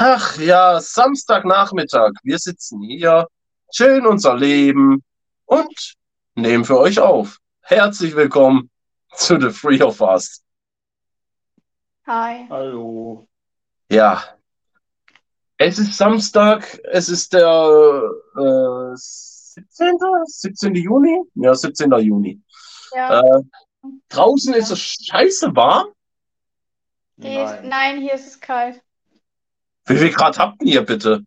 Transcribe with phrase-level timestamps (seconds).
[0.00, 2.12] Ach ja, Samstagnachmittag.
[2.22, 3.26] Wir sitzen hier,
[3.72, 5.02] chillen unser Leben
[5.44, 5.94] und
[6.36, 7.38] nehmen für euch auf.
[7.62, 8.70] Herzlich willkommen
[9.14, 10.44] zu The Free of Us.
[12.06, 12.46] Hi.
[12.48, 13.26] Hallo.
[13.90, 14.22] Ja,
[15.56, 18.00] es ist Samstag, es ist der
[18.36, 19.98] äh, 17.
[20.26, 20.74] 17.
[20.76, 21.24] Juni?
[21.34, 21.90] Ja, 17.
[21.90, 22.40] Juni.
[22.94, 23.20] Ja.
[23.20, 23.42] Äh,
[24.10, 25.88] draußen ist es scheiße warm.
[27.16, 28.80] Ist, nein, hier ist es kalt.
[29.88, 31.24] Wie viel Grad habt ihr bitte?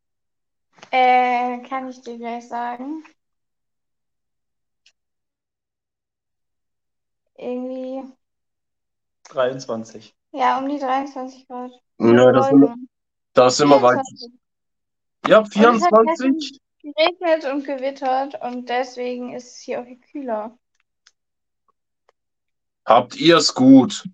[0.92, 3.04] Äh, kann ich dir gleich sagen.
[7.38, 8.04] Irgendwie,
[9.30, 10.14] 23.
[10.32, 11.72] ja, um die 23 Grad.
[11.98, 12.90] Ja, das sind,
[13.34, 14.00] da sind wir weit.
[14.06, 14.32] 24.
[15.28, 16.60] Ja, Und es hat 24.
[16.84, 20.58] geregnet und gewittert und deswegen ist es hier auch hier kühler.
[22.86, 24.08] Habt ihr es gut?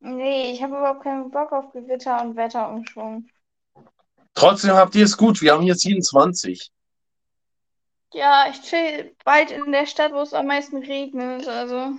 [0.00, 3.28] Nee, ich habe überhaupt keinen Bock auf Gewitter und Wetterumschwung.
[4.34, 5.40] Trotzdem habt ihr es gut.
[5.40, 6.70] Wir haben hier 27.
[8.12, 11.92] Ja, ich chill bald in der Stadt, wo es am meisten regnet, also.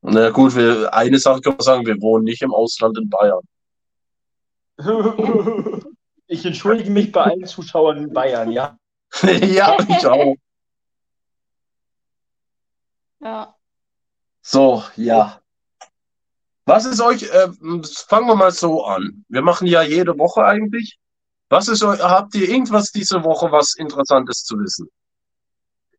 [0.00, 3.42] Na gut, wir, eine Sache können wir sagen, wir wohnen nicht im Ausland in Bayern.
[6.28, 8.78] Ich entschuldige mich bei allen Zuschauern in Bayern, ja.
[9.22, 10.34] ja, ich auch.
[13.20, 13.54] Ja.
[14.40, 15.41] So, ja.
[16.64, 17.48] Was ist euch, äh,
[18.08, 19.24] fangen wir mal so an.
[19.28, 20.98] Wir machen ja jede Woche eigentlich.
[21.48, 24.88] Was ist euch, habt ihr irgendwas diese Woche, was Interessantes zu wissen?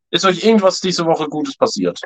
[0.09, 1.99] Ist euch irgendwas diese Woche Gutes passiert?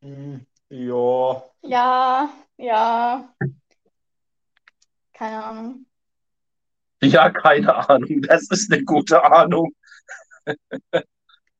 [0.00, 3.34] Hm, Ja, Ja, ja.
[5.12, 5.86] Keine Ahnung.
[7.02, 8.22] Ja, keine Ahnung.
[8.22, 9.72] Das ist eine gute Ahnung.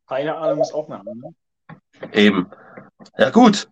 [0.06, 1.36] keine Ahnung, ist auch eine Ahnung.
[2.12, 2.50] Eben.
[3.18, 3.68] Ja, gut.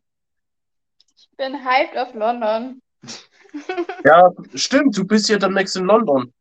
[1.16, 2.80] Ich bin hyped auf London.
[4.04, 4.96] Ja, stimmt.
[4.96, 6.32] Du bist ja demnächst in London.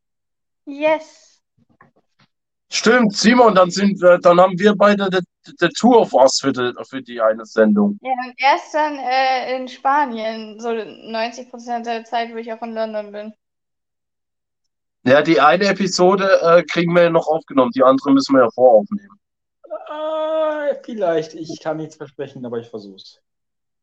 [0.65, 1.29] Yes.
[2.71, 6.71] Stimmt, Simon, dann sind wir, dann haben wir beide die Tour of Us für die,
[6.87, 7.99] für die eine Sendung.
[8.03, 12.75] Ja, und erst dann äh, in Spanien, so 90% der Zeit, wo ich auch in
[12.75, 13.33] London bin.
[15.03, 18.51] Ja, die eine Episode äh, kriegen wir ja noch aufgenommen, die andere müssen wir ja
[18.51, 19.19] voraufnehmen.
[19.89, 23.19] Ah, vielleicht, ich kann nichts versprechen, aber ich versuch's.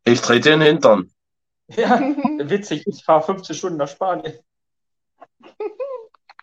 [0.05, 1.11] Ich trete den Hintern.
[1.69, 1.99] Ja,
[2.39, 4.39] witzig, ich fahre 15 Stunden nach Spanien.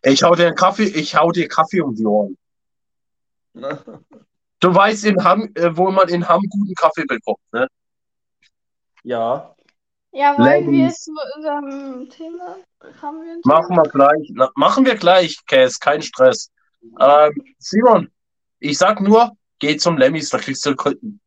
[0.02, 2.38] Ich hau dir Kaffee, ich hau dir Kaffee um die Ohren.
[4.60, 7.68] Du weißt, in Hamm, äh, wo man in Hamm guten Kaffee bekommt, ne?
[9.04, 9.56] Ja,
[10.12, 11.00] Ja, wollen wir Ladies.
[11.00, 12.58] zu unserem Thema?
[13.02, 14.30] Haben wir ein Machen wir gleich.
[14.34, 16.52] Na, machen wir gleich, Käse, kein Stress.
[17.00, 18.12] Ähm, Simon,
[18.64, 20.74] ich sag nur, geh zum Lemmys, da kriegst du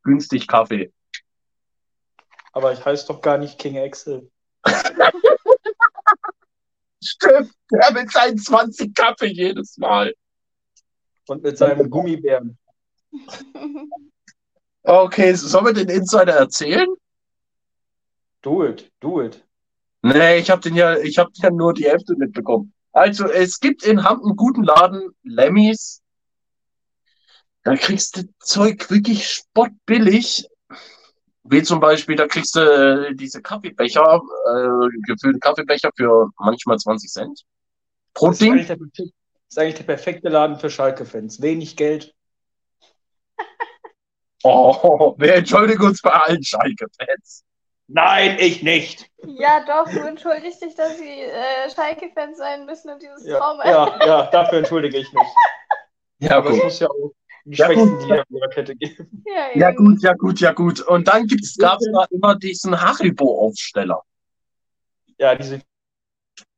[0.02, 0.90] günstig Kaffee.
[2.52, 4.30] aber ich heiße doch gar nicht King Axel.
[7.04, 10.14] Stimmt, der mit seinen 20 Kaffee jedes Mal.
[11.28, 12.56] Und mit seinem Gummibären.
[14.82, 16.88] Okay, sollen wir den Insider erzählen?
[18.40, 19.44] Do it, do it.
[20.02, 22.72] Nee, ich habe den ja, ich habe ja nur die Hälfte mitbekommen.
[22.92, 26.02] Also, es gibt in Hamm einen guten Laden, Lemmys.
[27.66, 30.46] Da kriegst du Zeug wirklich spottbillig.
[31.42, 37.10] Wie zum Beispiel, da kriegst du äh, diese Kaffeebecher, äh, gefüllte Kaffeebecher für manchmal 20
[37.10, 37.42] Cent.
[38.14, 38.88] Pro Das ist eigentlich Ding.
[38.96, 39.04] der,
[39.48, 41.42] ist eigentlich der perfekte Laden für Schalke-Fans.
[41.42, 42.14] Wenig Geld.
[44.44, 47.42] Oh, wir entschuldigen uns bei allen Schalke-Fans.
[47.88, 49.10] Nein, ich nicht.
[49.24, 53.64] Ja, doch, du entschuldigst dich, dass sie äh, Schalke-Fans sein müssen und dieses Ja, Trauma.
[53.68, 55.26] ja, ja, dafür entschuldige ich mich.
[56.20, 56.64] Ja, Aber es gut.
[56.64, 57.12] muss ja auch
[57.46, 58.02] die Ja, Schwächsten, gut.
[58.02, 59.24] die in ihrer Kette geben.
[59.26, 60.80] Ja, Ja, gut, ja, gut, ja, gut.
[60.80, 64.02] Und dann gibt's, gab's da immer diesen Haribo-Aufsteller.
[65.18, 65.60] Ja, diese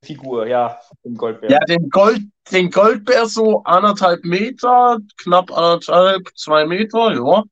[0.03, 1.51] Figur, ja, im Goldbär.
[1.51, 7.43] Ja, den Gold, den Goldbär so anderthalb Meter, knapp anderthalb, zwei Meter, ja.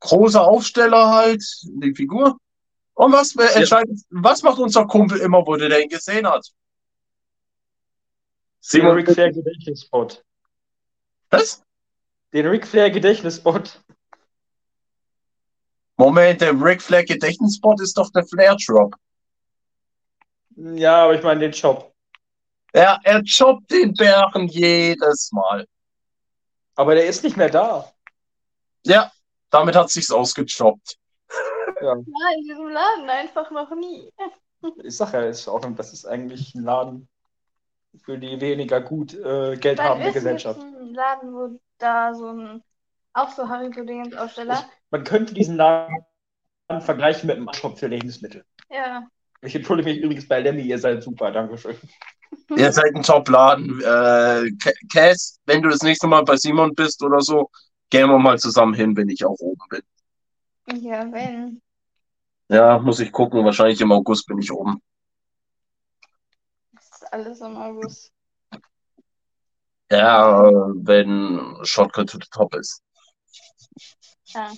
[0.00, 2.38] Großer Aufsteller halt, die Figur.
[2.94, 6.46] Und was entscheidet, was macht unser Kumpel immer, wo der den gesehen hat?
[6.46, 6.54] Den
[8.60, 10.24] Simon, Ric Flair Gedächtnisspot.
[11.30, 11.62] was?
[12.32, 13.80] Den Ric Flair Gedächtnisspot.
[15.96, 18.94] Moment, der Ric Flair Gedächtnisspot ist doch der Flair Drop.
[20.56, 21.92] Ja, aber ich meine den Shop.
[22.72, 25.66] Er, er choppt den Bären jedes Mal.
[26.74, 27.90] Aber der ist nicht mehr da.
[28.84, 29.12] Ja,
[29.50, 30.96] damit hat sich's ausgechoppt.
[31.80, 34.10] Ja, Ja, in diesem Laden einfach noch nie.
[34.82, 37.08] ich sag ja, ist auch, das ist eigentlich ein Laden
[38.02, 40.60] für die weniger gut äh, Geld habende Gesellschaft.
[40.60, 42.62] ein Laden, wo da so ein,
[43.12, 44.64] auch so Haribo-Dingens-Aufsteller?
[44.90, 46.04] Man könnte diesen Laden
[46.80, 48.44] vergleichen mit einem Shop für Lebensmittel.
[48.70, 49.06] Ja.
[49.42, 51.76] Ich entschuldige mich übrigens bei Lemmy, ihr seid super, Dankeschön.
[52.56, 53.80] Ihr seid ein Top-Laden.
[53.80, 57.50] Äh, Ca- Cass, wenn du das nächste Mal bei Simon bist oder so,
[57.90, 60.82] gehen wir mal zusammen hin, wenn ich auch oben bin.
[60.82, 61.60] Ja, wenn.
[62.48, 63.44] Ja, muss ich gucken.
[63.44, 64.82] Wahrscheinlich im August bin ich oben.
[66.72, 68.12] Das ist alles im August.
[69.92, 72.82] Ja, wenn Shotcut to the Top ist.
[74.28, 74.50] Ja.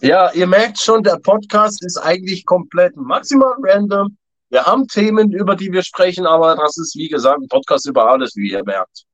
[0.00, 4.16] Ja, ihr merkt schon, der Podcast ist eigentlich komplett maximal random.
[4.50, 8.08] Wir haben Themen, über die wir sprechen, aber das ist, wie gesagt, ein Podcast über
[8.08, 9.04] alles, wie ihr merkt.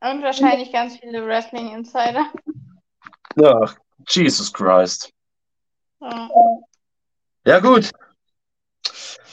[0.00, 2.26] Und wahrscheinlich ganz viele Wrestling-Insider.
[3.36, 3.72] Ja,
[4.08, 5.12] Jesus Christ.
[6.00, 6.28] Ja.
[7.44, 7.92] Ja, gut.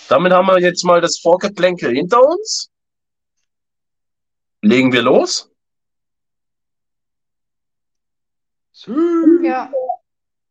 [0.09, 2.69] Damit haben wir jetzt mal das Vorgeplänkel hinter uns.
[4.63, 5.51] Legen wir los?
[9.43, 9.69] ja.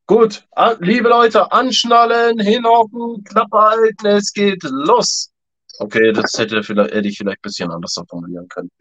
[0.06, 5.32] Gut, ah, liebe Leute, anschnallen, hinhocken, Klappe halten, es geht los.
[5.78, 8.70] Okay, das hätte, vielleicht, hätte ich vielleicht ein bisschen anders formulieren können.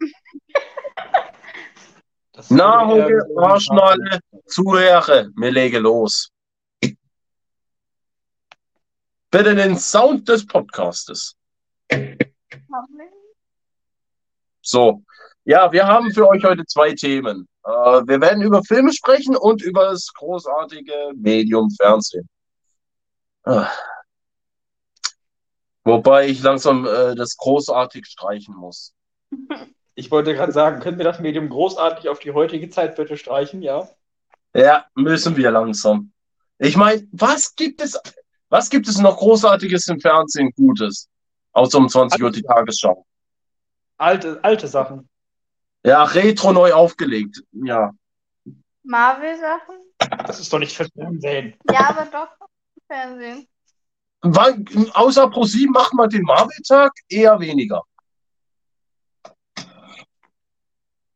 [2.34, 6.30] Das Na, würde eher Hoge, so- Arschnalle, Zuhörer, wir legen los.
[9.30, 11.36] Bitte den Sound des Podcastes.
[14.62, 15.02] So,
[15.44, 17.48] ja, wir haben für euch heute zwei Themen.
[17.64, 22.28] Äh, wir werden über Filme sprechen und über das großartige Medium Fernsehen.
[23.44, 23.68] Ah.
[25.84, 28.94] Wobei ich langsam äh, das großartig streichen muss.
[29.94, 33.60] Ich wollte gerade sagen, können wir das Medium großartig auf die heutige Zeit bitte streichen,
[33.60, 33.86] ja?
[34.54, 36.12] Ja, müssen wir langsam.
[36.56, 38.00] Ich meine, was gibt es,
[38.48, 41.10] was gibt es noch Großartiges im Fernsehen Gutes?
[41.52, 43.04] Außer um 20 Uhr die Tagesschau.
[43.98, 45.08] Alte, alte Sachen.
[45.84, 47.42] Ja, Retro neu aufgelegt.
[47.52, 47.92] Ja.
[48.84, 49.76] Marvel-Sachen?
[50.26, 51.54] Das ist doch nicht fürs Fernsehen.
[51.70, 52.48] Ja, aber doch
[52.86, 53.46] Fernsehen.
[54.20, 57.82] Wann, außer ProSieben macht man den Marvel-Tag eher weniger.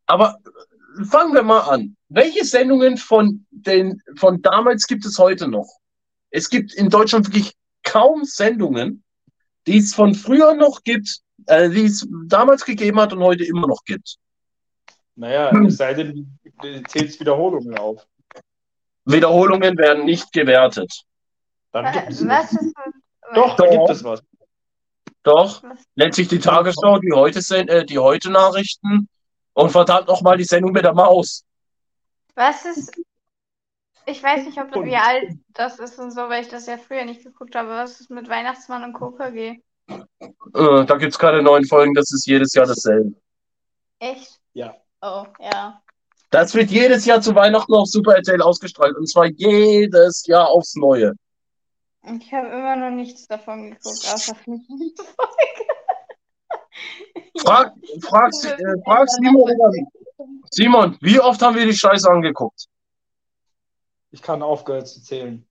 [0.07, 0.39] Aber
[1.09, 1.97] fangen wir mal an.
[2.09, 5.69] Welche Sendungen von, den, von damals gibt es heute noch?
[6.31, 9.05] Es gibt in Deutschland wirklich kaum Sendungen,
[9.67, 13.67] die es von früher noch gibt, äh, die es damals gegeben hat und heute immer
[13.67, 14.17] noch gibt.
[15.17, 18.07] Naja, es sei denn, du zählst Wiederholungen auf.
[19.07, 20.93] Wiederholungen werden nicht gewertet.
[21.73, 22.75] Dann gibt es Was ist
[23.35, 24.23] Doch, da gibt es was.
[25.23, 25.63] Doch,
[25.97, 29.09] nennt sich die Tagesschau, die heute, äh, die heute Nachrichten
[29.55, 31.45] und verdammt nochmal die Sendung mit der Maus.
[32.35, 32.95] Was ist.
[34.09, 37.05] Ich weiß nicht, ob wie alt das ist und so, weil ich das ja früher
[37.05, 37.71] nicht geguckt habe.
[37.71, 39.61] Was ist mit Weihnachtsmann und KKG?
[39.89, 43.15] Äh, da gibt's keine neuen Folgen, das ist jedes Jahr dasselbe.
[43.99, 44.41] Echt?
[44.53, 44.75] Ja.
[45.03, 45.81] Oh, ja.
[46.31, 50.75] Das wird jedes Jahr zu Weihnachten auf Super RTL ausgestrahlt und zwar jedes Jahr aufs
[50.75, 51.15] Neue.
[52.03, 54.63] Ich habe immer noch nichts davon geguckt, außer fünf
[57.39, 57.73] Frag,
[58.03, 59.53] frag, äh, frag Simon.
[60.51, 62.67] Simon, wie oft haben wir die Scheiße angeguckt?
[64.11, 65.47] Ich kann aufgehört zu zählen.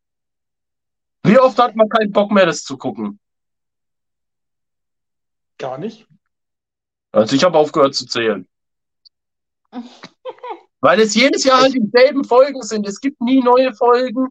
[1.23, 3.19] Wie oft hat man keinen Bock mehr, das zu gucken?
[5.57, 6.07] Gar nicht.
[7.11, 8.47] Also ich habe aufgehört zu zählen.
[10.81, 12.87] Weil es jedes Jahr halt dieselben Folgen sind.
[12.87, 14.27] Es gibt nie neue Folgen,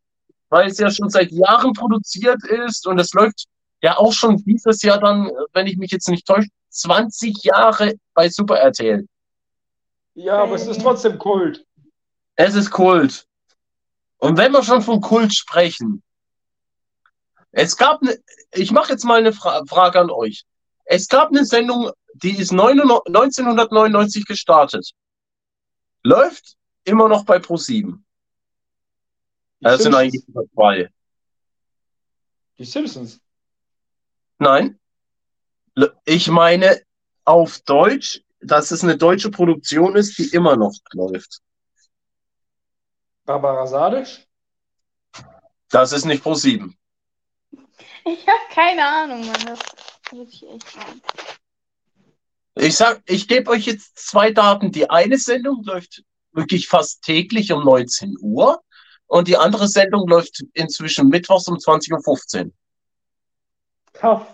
[0.50, 3.46] weil es ja schon seit Jahren produziert ist und es läuft
[3.82, 8.28] ja auch schon dieses Jahr dann, wenn ich mich jetzt nicht täusche, 20 Jahre bei
[8.28, 9.04] Super RTL.
[10.14, 11.66] Ja, aber es ist trotzdem Kult.
[12.36, 13.26] Es ist Kult.
[14.19, 16.02] Und wenn wir schon von Kult sprechen,
[17.50, 18.16] es gab eine,
[18.52, 20.44] ich mache jetzt mal eine Fra Frage an euch.
[20.84, 24.91] Es gab eine Sendung, die ist 99 1999 gestartet.
[26.03, 27.96] Läuft immer noch bei Pro7.
[27.96, 28.03] Die,
[29.60, 29.96] Das sind Simpsons.
[29.96, 30.88] eigentlich nur zwei.
[32.58, 33.20] die Simpsons.
[34.38, 34.79] Nein.
[36.05, 36.82] Ich meine
[37.24, 41.41] auf Deutsch, dass es eine deutsche Produktion ist, die immer noch läuft.
[43.24, 44.26] Barbara Sadisch.
[45.70, 46.72] Das ist nicht Pro7.
[48.06, 49.58] Ich habe keine Ahnung, Mann.
[50.13, 51.03] Ich echt sagen.
[52.56, 54.70] Ich sag, ich gebe euch jetzt zwei Daten.
[54.70, 58.63] Die eine Sendung läuft wirklich fast täglich um 19 Uhr
[59.06, 62.53] und die andere Sendung läuft inzwischen mittwochs um 20.15 Uhr.
[63.93, 64.27] Tough.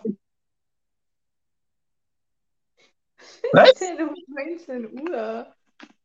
[3.53, 3.73] Was?
[4.27, 5.55] 19 Uhr.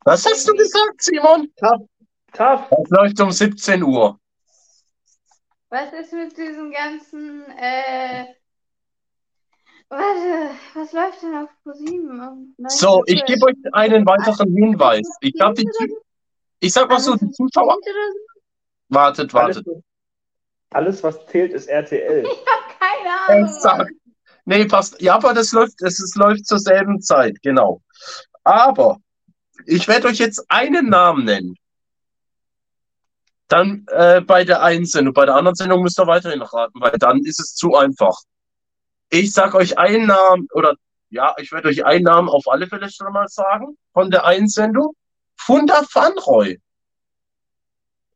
[0.03, 1.51] Was hast du gesagt, Simon?
[1.57, 2.69] Tough.
[2.69, 4.19] Das läuft um 17 Uhr.
[5.69, 8.25] Was ist mit diesem ganzen, äh,
[9.89, 12.55] warte, was läuft denn auf ProSieben?
[12.67, 15.07] So, ich gebe euch einen weiteren Hinweis.
[15.21, 15.97] Ich glaube, die, Zu-
[16.59, 17.77] ich sag mal so, die Zuschauer,
[18.89, 19.65] wartet, wartet.
[20.71, 22.23] alles, was zählt, ist RTL.
[22.79, 23.45] Keine Ahnung.
[23.47, 23.91] Exakt.
[24.45, 25.01] Nee, passt.
[25.01, 27.81] Ja, aber das läuft, das ist, läuft zur selben Zeit, genau.
[28.43, 28.97] Aber
[29.65, 31.55] ich werde euch jetzt einen Namen nennen.
[33.47, 35.13] Dann äh, bei der einen Sendung.
[35.13, 38.15] Bei der anderen Sendung müsst ihr weiterhin raten, weil dann ist es zu einfach.
[39.09, 40.75] Ich sag euch einen Namen, oder
[41.09, 44.47] ja, ich werde euch einen Namen auf alle Fälle schon mal sagen, von der einen
[44.47, 44.95] Sendung.
[45.37, 46.59] Funda Fanroy.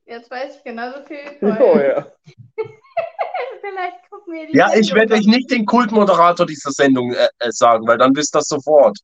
[0.05, 1.19] Jetzt weiß ich genauso viel.
[1.41, 1.97] Oh, Vorher.
[1.97, 2.65] ja.
[3.61, 7.51] Vielleicht gucken wir die Ja, ich werde euch nicht den Kultmoderator dieser Sendung äh, äh,
[7.51, 8.97] sagen, weil dann wisst ihr das sofort.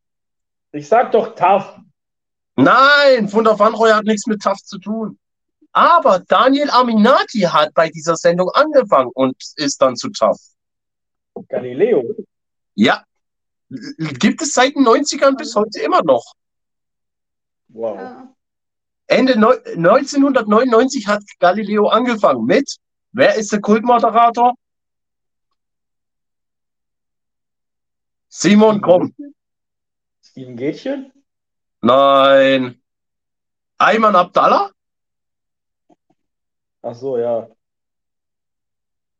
[0.71, 1.79] Ich sag doch TAF.
[2.55, 5.19] Nein, Funda Fanroy hat nichts mit TAF zu tun.
[5.71, 10.37] Aber Daniel Aminati hat bei dieser Sendung angefangen und ist dann zu TAF.
[11.47, 12.15] Galileo.
[12.75, 13.03] Ja,
[13.69, 16.23] gibt es seit den 90ern bis heute immer noch.
[17.69, 17.97] Wow.
[17.97, 18.35] Ja.
[19.07, 22.77] Ende neu- 1999 hat Galileo angefangen mit,
[23.11, 24.55] wer ist der Kultmoderator?
[28.29, 29.13] Simon, komm.
[30.23, 31.11] Steven Gätchen?
[31.81, 32.81] Nein.
[33.77, 34.71] Ayman Abdallah
[36.81, 37.47] Ach so, ja.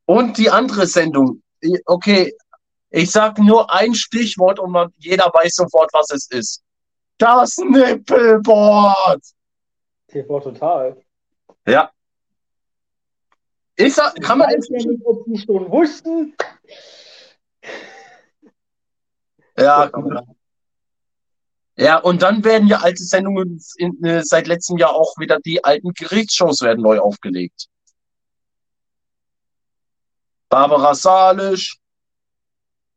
[0.06, 1.42] und die andere Sendung.
[1.86, 2.34] Okay,
[2.90, 6.64] ich sag nur ein Stichwort und man, jeder weiß sofort, was es ist.
[7.18, 9.22] Das Nippelboard.
[10.08, 10.98] TV Total.
[11.68, 11.92] Ja.
[13.78, 16.36] Ist, er- kann man ich weiß nicht, ob Sie schon wussten.
[19.58, 19.90] Ja.
[21.78, 25.62] Ja, und dann werden ja alte Sendungen in, äh, seit letztem Jahr auch wieder die
[25.64, 27.68] alten Gerichtsshows werden neu aufgelegt.
[30.56, 31.82] Barbara Salisch,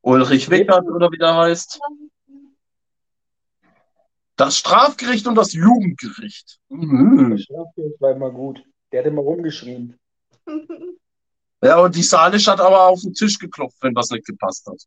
[0.02, 1.80] Ulrich Wickert oder wie der heißt.
[4.36, 6.60] Das Strafgericht und das Jugendgericht.
[6.68, 7.32] Mhm.
[7.32, 8.62] Das Strafgericht war immer gut.
[8.92, 9.98] Der hat immer rumgeschrien.
[11.60, 14.80] Ja, und die Salisch hat aber auf den Tisch geklopft, wenn was nicht gepasst hat.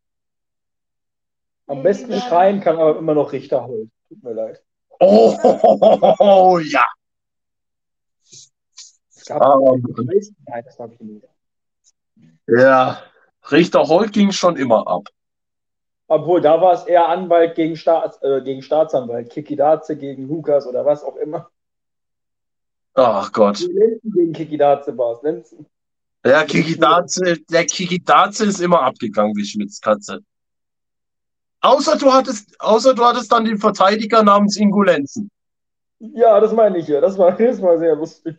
[1.66, 3.90] Am besten schreien kann aber immer noch Richter Holt.
[4.08, 4.64] Tut mir leid.
[4.98, 6.86] Oh, ja.
[8.24, 11.31] Es gab Ah, Nein, das habe ich nicht.
[12.46, 13.02] Ja.
[13.50, 15.08] Richter Holt ging schon immer ab.
[16.06, 19.30] Obwohl, da war es eher Anwalt gegen, Staats, äh, gegen Staatsanwalt.
[19.30, 21.48] Kiki Daze gegen Lukas oder was auch immer.
[22.94, 23.60] Ach Gott.
[23.60, 25.22] Lenzen gegen Kiki Daze war es.
[25.22, 25.66] Lenzen.
[26.24, 30.20] Ja, Kiki Daze, der Kiki Daze ist immer abgegangen wie Schmitz Katze.
[31.62, 35.30] Außer du hattest, außer du hattest dann den Verteidiger namens Ingo Lenzen.
[35.98, 37.00] Ja, das meine ich ja.
[37.00, 38.36] Das war, das war sehr lustig.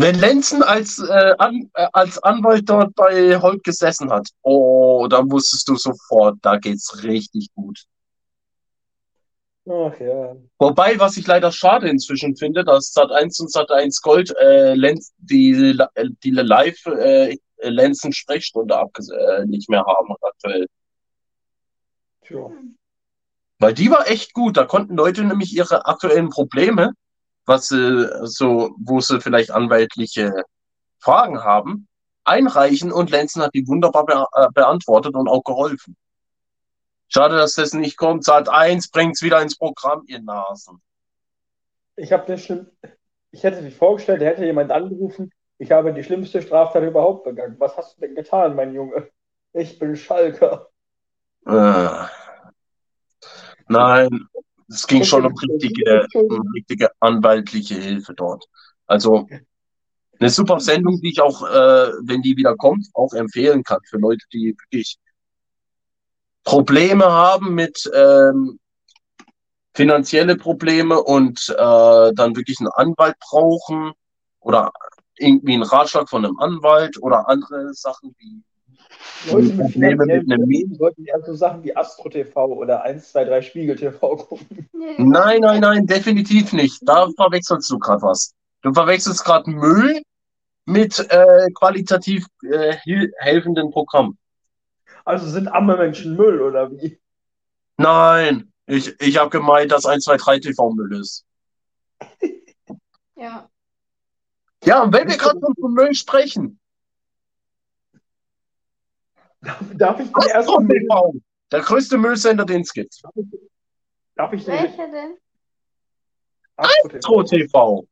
[0.00, 5.28] Wenn Lenzen als, äh, an, äh, als Anwalt dort bei Holt gesessen hat, oh, dann
[5.28, 7.80] wusstest du sofort, da geht's richtig gut.
[9.68, 10.36] Ach ja.
[10.60, 15.76] Wobei, was ich leider schade inzwischen finde, dass Sat1 und Sat1 Gold äh, Lenz, die,
[16.22, 20.68] die live äh, Lenzen Sprechstunde abges äh, nicht mehr haben aktuell.
[22.24, 22.52] Tja.
[23.58, 24.56] Weil die war echt gut.
[24.56, 26.92] Da konnten Leute nämlich ihre aktuellen Probleme,
[27.48, 30.44] was sie so, wo sie vielleicht anwaltliche
[30.98, 31.88] Fragen haben,
[32.24, 35.96] einreichen und Lenzen hat die wunderbar be äh, beantwortet und auch geholfen.
[37.08, 38.24] Schade, dass das nicht kommt.
[38.24, 40.82] Sat 1 bringt's wieder ins Programm, ihr Nasen.
[41.96, 42.66] Ich habe den schlimm.
[43.30, 47.56] Ich hätte mich vorgestellt, da hätte jemand angerufen, ich habe die schlimmste Straftat überhaupt begangen.
[47.58, 49.10] Was hast du denn getan, mein Junge?
[49.52, 50.68] Ich bin Schalker.
[51.46, 52.06] Äh.
[53.66, 54.28] Nein,
[54.68, 58.44] es ging schon um richtige, um richtige anwaltliche Hilfe dort.
[58.86, 59.28] Also
[60.20, 63.98] eine super Sendung, die ich auch, äh, wenn die wieder kommt, auch empfehlen kann für
[63.98, 64.98] Leute, die wirklich
[66.44, 68.58] Probleme haben mit ähm,
[69.74, 73.92] finanzielle Probleme und äh, dann wirklich einen Anwalt brauchen
[74.40, 74.72] oder
[75.16, 78.42] irgendwie einen Ratschlag von einem Anwalt oder andere Sachen wie
[79.30, 83.24] Leute mit finanziellen einem Problemen sollten eher so Sachen wie Astro TV oder 1, 2,
[83.24, 84.68] 3 Spiegel TV gucken.
[84.72, 86.78] Nein, nein, nein, definitiv nicht.
[86.82, 88.34] Da verwechselst du gerade was.
[88.62, 90.02] Du verwechselst gerade Müll
[90.64, 92.76] mit äh, qualitativ äh,
[93.18, 94.18] helfenden Programmen.
[95.04, 96.98] Also sind arme Menschen Müll oder wie?
[97.78, 101.24] Nein, ich, ich habe gemeint, dass 1, 2, 3 TV Müll ist.
[103.16, 103.48] Ja.
[104.64, 106.57] Ja, und wenn wir gerade von Müll sprechen,
[109.40, 111.14] Darf, darf ich den ersten Müll, TV,
[111.52, 113.00] der größte Müllsender, den es gibt.
[114.16, 115.16] darf ich den Welche denn?
[116.56, 117.86] Astro TV.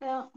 [0.00, 0.30] Ja.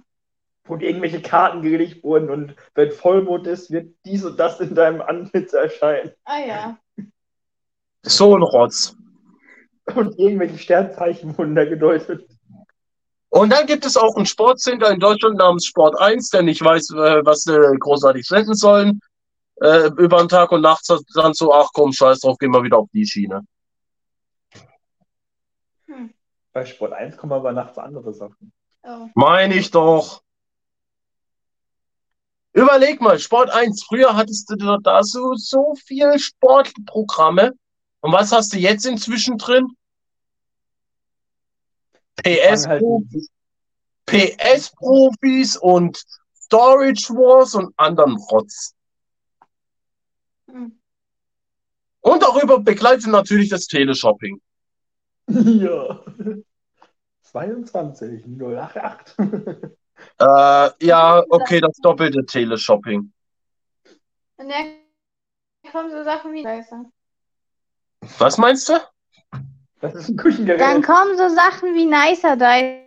[0.65, 5.01] wo irgendwelche Karten gelegt wurden und wenn Vollmond ist, wird dies und das in deinem
[5.01, 6.11] Antlitz erscheinen.
[6.23, 6.77] Ah ja.
[8.03, 8.95] So ein Rotz.
[9.95, 12.29] Und irgendwelche Sternzeichen wurden da gedeutet.
[13.29, 16.91] Und dann gibt es auch einen Sportsender in Deutschland namens Sport 1, der nicht weiß,
[16.91, 19.01] äh, was sie großartig senden sollen.
[19.61, 22.77] Äh, über den Tag und nachts dann so, ach komm, scheiß drauf, gehen wir wieder
[22.77, 23.41] auf die Schiene.
[25.85, 26.13] Hm.
[26.53, 28.51] Bei Sport 1 kommen aber nachts andere Sachen.
[28.83, 29.07] Oh.
[29.15, 30.21] Meine ich doch.
[32.53, 37.53] Überleg mal, Sport 1, früher hattest du da so, so viel Sportprogramme.
[37.99, 39.67] Und was hast du jetzt inzwischen drin?
[42.15, 43.29] PS-Profis
[44.07, 46.03] Halt, PS-Profis und
[46.35, 48.73] Storage Wars und anderen Rotz.
[50.49, 50.79] Hm.
[52.01, 54.41] Und darüber begleitet natürlich das Teleshopping.
[55.27, 56.03] ja.
[57.21, 59.15] 22, 088.
[60.19, 63.11] Äh, ja, okay, das doppelte Teleshopping.
[64.37, 66.85] Und dann kommen so Sachen wie Nicer.
[68.19, 68.73] Was meinst du?
[69.81, 70.61] Das ist ein Küchengerät.
[70.61, 72.83] Dann kommen so Sachen wie Nicer Dice.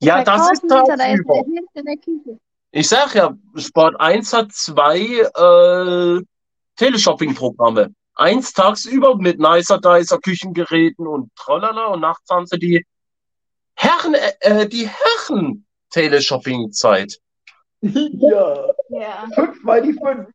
[0.00, 2.38] Ja, das ist Dice der Küche.
[2.72, 6.22] Ich sag ja, Sport 1 hat zwei äh,
[6.80, 7.94] Teleshopping-Programme.
[8.14, 12.86] Eins tagsüber mit Nicer Dicer, Küchengeräten und tralala und nachts haben sie die
[13.74, 17.20] Herren, äh, äh, die Herren Teleshopping-Zeit.
[17.82, 18.66] ja.
[18.88, 19.28] Ja.
[19.34, 20.30] Fünfmal die fünf.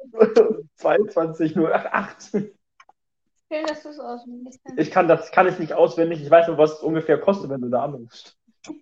[0.76, 2.32] 22, 088.
[3.52, 4.80] Schön, dass du es auswendig kannst.
[4.80, 6.22] Ich kann das kann ich nicht auswendig.
[6.22, 8.38] Ich weiß nur, was es ungefähr kostet, wenn du da anrufst.
[8.68, 8.76] Ich,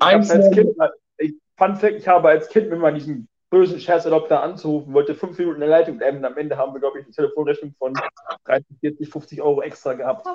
[0.00, 0.76] als kind,
[1.16, 4.92] ich, Fun Fact, ich habe als Kind mir mal diesen bösen Scherz erlaubt, da anzurufen,
[4.92, 7.14] wollte fünf Minuten in der Leitung bleiben und am Ende haben wir, glaube ich, eine
[7.14, 7.94] Telefonrechnung von
[8.44, 10.26] 30, 40, 50 Euro extra gehabt.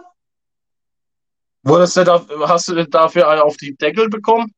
[1.63, 4.51] Wurdest du da, hast du dafür einen auf die Deckel bekommen?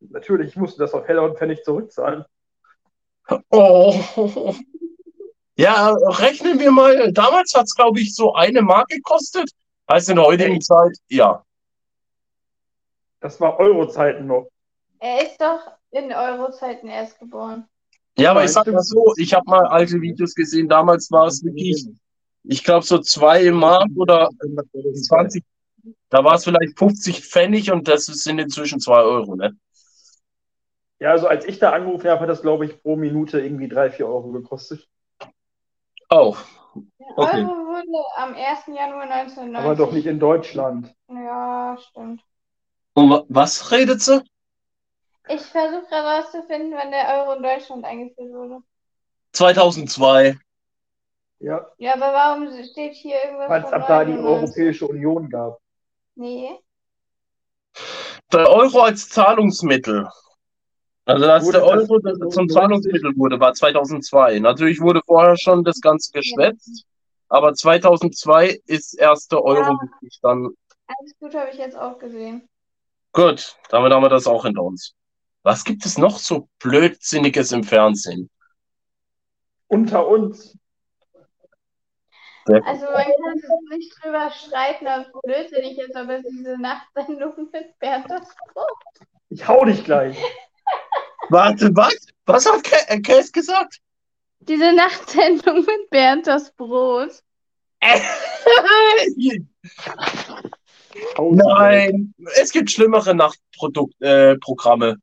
[0.00, 2.24] Natürlich, ich musste das auf Heller und Pfennig zurückzahlen.
[3.50, 3.94] Oh.
[5.54, 7.12] Ja, rechnen wir mal.
[7.12, 9.50] Damals hat es, glaube ich, so eine Mark gekostet.
[9.88, 10.64] Heißt in der heutigen Echt?
[10.64, 11.44] Zeit, ja.
[13.20, 14.48] Das war Euro-Zeiten noch.
[14.98, 17.68] Er ist doch in Eurozeiten erst geboren.
[18.18, 18.88] Ja, aber ich sage das.
[18.88, 20.68] so, ich habe mal alte Videos gesehen.
[20.68, 21.86] Damals war es wirklich,
[22.44, 24.28] ich glaube, so zwei Mark oder
[25.08, 25.42] 20.
[26.10, 29.56] Da war es vielleicht 50 Pfennig und das sind inzwischen zwei Euro, ne?
[30.98, 33.90] Ja, also als ich da angerufen habe, hat das, glaube ich, pro Minute irgendwie 3,
[33.90, 34.86] 4 Euro gekostet.
[36.10, 36.36] Oh,
[36.74, 37.38] Der Okay.
[37.42, 38.74] Euro wurde am 1.
[38.74, 39.56] Januar 1990.
[39.56, 40.92] Aber doch nicht in Deutschland.
[41.08, 42.22] Ja, stimmt.
[42.94, 44.22] und wa- was redet sie?
[45.32, 48.62] Ich versuche gerade rauszufinden, wann der Euro in Deutschland eingeführt wurde.
[49.32, 50.36] 2002.
[51.38, 54.24] Ja, Ja, aber warum steht hier irgendwas weil es ab da die 99?
[54.56, 55.58] Europäische Union gab.
[56.16, 56.50] Nee.
[58.32, 60.08] Der Euro als Zahlungsmittel.
[61.06, 62.34] Also, dass Wurde der das Euro 1990?
[62.34, 64.38] zum Zahlungsmittel wurde, war 2002.
[64.40, 66.84] Natürlich wurde vorher schon das Ganze geschwätzt,
[67.28, 69.78] aber 2002 ist erst der Euro Ja.
[69.80, 70.50] wirklich dann.
[70.86, 72.48] Alles gut habe ich jetzt auch gesehen.
[73.12, 74.94] Gut, damit haben wir das auch hinter uns.
[75.42, 78.28] Was gibt es noch so Blödsinniges im Fernsehen?
[79.68, 80.58] Unter uns.
[82.46, 87.48] Also man kann sich nicht drüber streiten, ob blödsinnig ist, aber es ist diese Nachtsendung
[87.52, 88.66] mit Bernd das Brot.
[89.28, 90.16] Ich hau dich gleich.
[91.28, 91.94] Warte, was?
[92.26, 93.78] Was hat Ke äh, Käs gesagt?
[94.40, 97.22] Diese Nachtsendung mit Bernd das Brot.
[97.82, 98.02] Dich
[99.16, 99.42] gleich.
[101.18, 104.88] Nein, es gibt schlimmere Nachtprogramme.
[104.90, 104.96] Äh.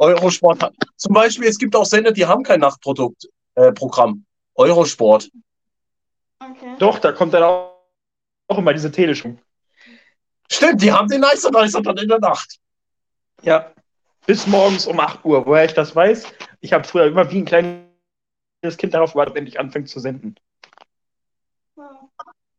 [0.00, 0.74] Eurosport hat.
[0.96, 3.72] Zum Beispiel, es gibt auch Sender, die haben kein Nachtprodukt äh.
[4.54, 5.30] Eurosport.
[6.38, 6.76] Okay.
[6.78, 7.74] Doch, da kommt dann auch,
[8.48, 9.36] auch immer diese Teleshow.
[10.50, 12.58] Stimmt, die haben den Nicer Nicer dann in der Nacht.
[13.42, 13.72] Ja.
[14.26, 15.46] Bis morgens um 8 Uhr.
[15.46, 16.24] Woher ich das weiß,
[16.60, 20.34] ich habe früher immer wie ein kleines Kind darauf gewartet, endlich anfängt zu senden.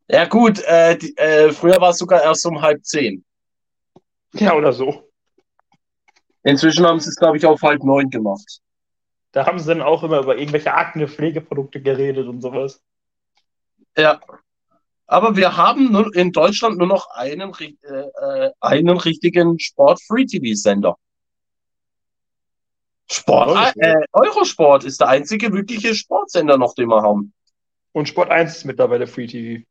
[0.08, 3.24] Ja gut, äh, die, äh, früher war es sogar erst um halb zehn.
[4.34, 5.11] Ja, oder so.
[6.44, 8.62] Inzwischen haben sie es, glaube ich, auf halb neun gemacht.
[9.32, 12.84] Da haben sie dann auch immer über irgendwelche Akne Pflegeprodukte geredet und sowas.
[13.98, 14.20] Ja.
[15.08, 20.96] Aber wir haben nur in Deutschland nur noch einen, äh, äh, einen richtigen Sport-Free-TV-Sender.
[23.10, 23.78] Sport, Eurosport.
[23.78, 27.34] äh, Eurosport ist der einzige wirkliche Sportsender noch, den wir haben.
[27.92, 29.64] Und Sport 1 ist mittlerweile Free TV.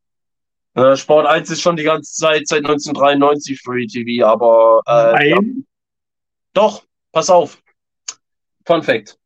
[0.75, 5.67] Äh, Sport 1 ist schon die ganze Zeit seit 1993 Free TV, aber äh, Nein.
[6.53, 7.63] Doch, pass auf.
[8.67, 9.19] Fun Fact.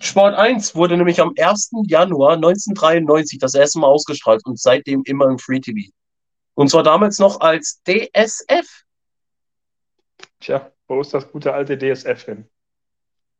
[0.00, 1.70] Sport 1 wurde nämlich am 1.
[1.86, 5.92] Januar 1993 das erste Mal ausgestrahlt und seitdem immer im Free TV.
[6.54, 8.84] Und zwar damals noch als DSF.
[10.40, 12.48] Tja, wo ist das gute alte DSF hin?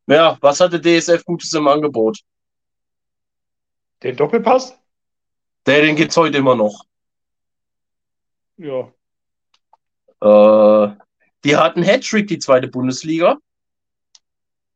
[0.06, 2.18] Ja, was hatte DSF Gutes im Angebot?
[4.02, 4.78] Den Doppelpass?
[5.64, 6.84] Der, den gibt's heute immer noch.
[8.58, 8.92] Ja.
[10.20, 10.96] Äh,
[11.44, 13.38] die hatten Hattrick, die zweite Bundesliga.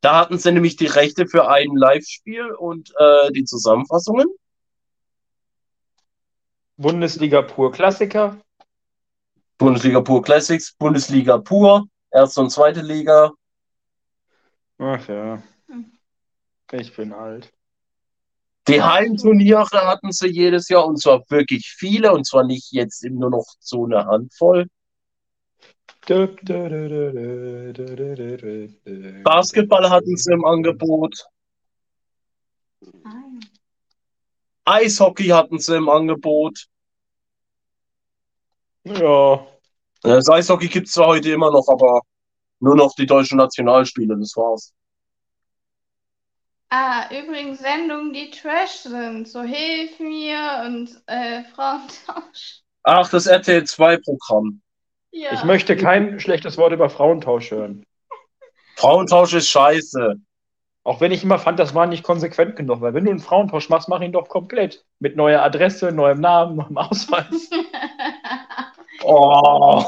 [0.01, 4.27] Da hatten sie nämlich die Rechte für ein Live-Spiel und äh, die Zusammenfassungen.
[6.77, 8.41] Bundesliga pur Klassiker.
[9.61, 13.31] Bundesliga Pur Classics, Bundesliga Pur, erste und zweite Liga.
[14.79, 15.43] Ach ja.
[15.67, 15.93] Hm.
[16.73, 17.53] Ich bin alt.
[18.69, 23.19] Die Heimturniere hatten sie jedes Jahr und zwar wirklich viele und zwar nicht jetzt eben
[23.19, 24.67] nur noch so eine Handvoll.
[29.25, 31.27] Basketball hatten sie im Angebot,
[34.65, 36.67] Eishockey hatten sie im Angebot.
[38.85, 39.47] Ja.
[40.03, 42.01] Das Eishockey gibt es zwar heute immer noch, aber
[42.61, 44.73] nur noch die deutschen Nationalspiele, das war's.
[46.71, 49.27] Ah, übrigens Sendungen, die Trash sind.
[49.27, 52.63] So Hilf mir und äh, Frauentausch.
[52.85, 54.63] Ach, das RTL 2-Programm.
[55.13, 55.33] Ja.
[55.33, 57.85] Ich möchte kein schlechtes Wort über Frauentausch hören.
[58.77, 60.17] Frauentausch ist scheiße.
[60.83, 63.69] Auch wenn ich immer fand, das war nicht konsequent genug, weil wenn du einen Frauentausch
[63.69, 64.85] machst, mach ihn doch komplett.
[64.99, 67.51] Mit neuer Adresse, neuem Namen, neuem Ausweis.
[69.03, 69.83] Oh.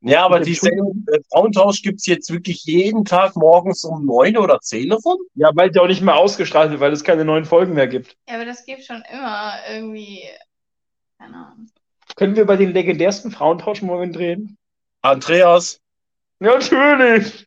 [0.00, 4.60] Ja, aber die Sendung äh, Frauentausch gibt's jetzt wirklich jeden Tag morgens um neun oder
[4.60, 5.18] zehn rum?
[5.34, 8.16] Ja, weil der auch nicht mehr ausgestrahlt wird, weil es keine neuen Folgen mehr gibt.
[8.28, 10.24] ja, aber das gibt schon immer irgendwie.
[11.18, 11.68] Keine Ahnung.
[12.16, 14.56] Können wir über den legendärsten Frauentausch-Moment reden?
[15.02, 15.80] Andreas?
[16.38, 17.46] Natürlich!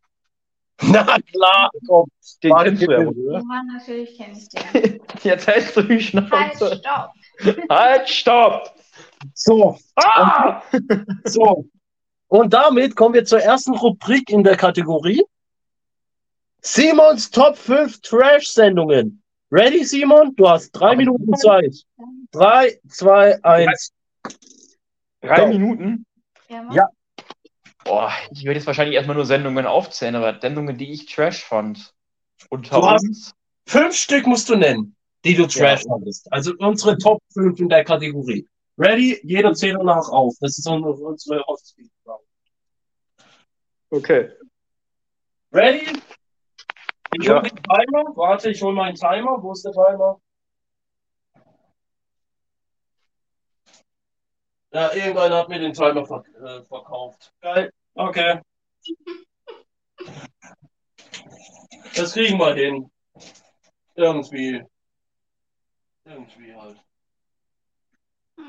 [0.82, 2.06] Na klar, komm.
[2.44, 3.34] Den Warte, kennst du ja oder?
[3.40, 5.00] Ja, natürlich kenn ich den.
[5.24, 6.76] Jetzt hältst du die Halt, Schnauze.
[6.82, 7.12] stopp!
[7.70, 8.76] Halt, stopp!
[9.34, 10.62] So, Ah!
[11.24, 11.66] so.
[12.28, 15.24] Und damit kommen wir zur ersten Rubrik in der Kategorie.
[16.62, 19.22] Simons Top 5 Trash-Sendungen.
[19.52, 20.36] Ready, Simon?
[20.36, 21.74] Du hast drei Minuten Zeit.
[22.32, 23.92] Drei, zwei, eins.
[25.26, 25.48] Drei Go.
[25.48, 26.06] Minuten?
[26.50, 26.70] Ja.
[26.72, 26.90] Ja.
[27.84, 31.94] Boah, ich würde jetzt wahrscheinlich erstmal nur Sendungen aufzählen, aber Sendungen, die ich Trash fand.
[32.50, 33.34] Unter Du hast- uns.
[33.68, 36.32] Fünf Stück musst du nennen, die du Trash fandest.
[36.32, 38.48] Also unsere Top 5 in der Kategorie.
[38.78, 39.20] Ready?
[39.24, 40.36] Jeder zählt danach auf.
[40.40, 41.90] Das ist unsere, unsere Offspeed.
[43.90, 44.30] Okay.
[45.54, 46.00] Ready?
[47.18, 47.36] Ich Ja.
[47.40, 48.04] hole den Timer.
[48.16, 49.42] Warte, ich hole meinen Timer.
[49.42, 50.20] Wo ist der Timer?
[54.76, 57.34] Ja, irgendeiner hat mir den Timer verk äh, verkauft.
[57.40, 57.72] Geil.
[57.94, 58.42] Okay.
[61.96, 62.92] Das kriegen wir hin.
[63.96, 64.66] Irgendwie.
[66.04, 66.78] Irgendwie halt.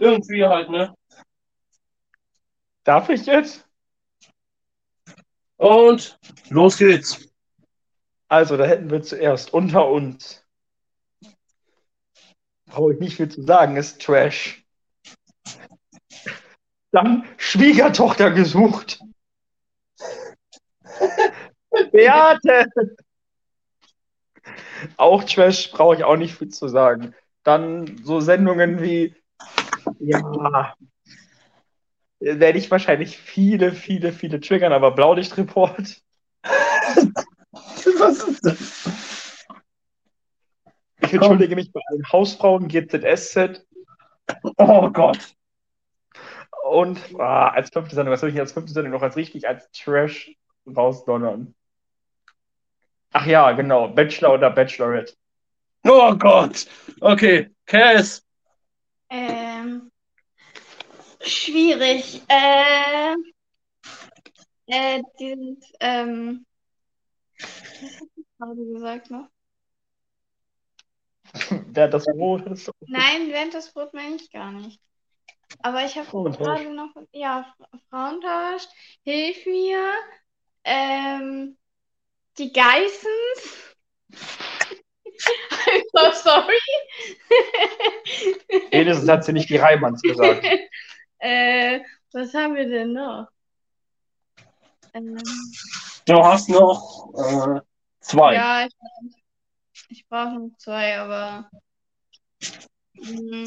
[0.00, 0.92] Irgendwie halt, ne?
[2.82, 3.64] Darf ich jetzt?
[5.58, 7.32] Und los geht's.
[8.26, 10.44] Also, da hätten wir zuerst unter uns.
[12.64, 14.65] Brauche ich nicht viel zu sagen, ist Trash.
[16.96, 19.00] Dann Schwiegertochter gesucht.
[21.92, 22.66] Beate!
[24.96, 27.14] Auch Trash brauche ich auch nicht viel zu sagen.
[27.42, 29.14] Dann so Sendungen wie,
[29.98, 30.74] ja,
[32.18, 36.00] werde ich wahrscheinlich viele, viele, viele triggern, aber Blaulichtreport.
[37.52, 39.37] Was ist das?
[41.00, 43.66] Ich entschuldige mich bei allen Hausfrauen, GZSZ
[44.56, 45.37] Oh Gott.
[46.66, 49.70] Und ah, als fünfte Sendung, was soll ich als fünfte Sendung noch als richtig als
[49.70, 50.35] Trash
[50.66, 51.55] rausdonnern?
[53.12, 55.14] Ach ja, genau, Bachelor oder Bachelorette.
[55.85, 56.66] Oh Gott.
[57.00, 58.22] Okay, Cass.
[59.09, 59.90] Ähm,
[61.20, 62.22] schwierig.
[62.29, 63.14] Äh,
[64.66, 66.44] äh, dieses, ähm,
[67.38, 67.50] was
[67.83, 69.29] hast du gerade gesagt noch?
[71.68, 72.46] Wer hat das Brot?
[72.46, 74.81] Ist Nein, während das Brot meine ich gar nicht.
[75.66, 76.07] Aber ich habe
[76.38, 78.68] gerade noch, ja, Fra- Frauentausch,
[79.02, 79.94] hilf mir,
[80.62, 81.59] ähm,
[82.38, 83.74] die Geissens.
[85.66, 86.55] I'm so sorry.
[88.70, 90.46] Wenigstens hat sie nicht die Reimanns gesagt.
[91.18, 91.81] äh,
[92.12, 93.26] was haben wir denn noch?
[94.94, 95.16] Ähm,
[96.07, 97.61] Du hast noch äh,
[97.98, 98.35] zwei.
[98.35, 98.74] ja, ich,
[99.88, 101.50] ich brauche noch zwei, aber.
[102.94, 103.46] mm,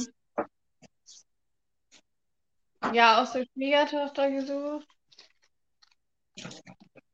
[2.93, 4.87] ja, aus der Schwiegertochter gesucht.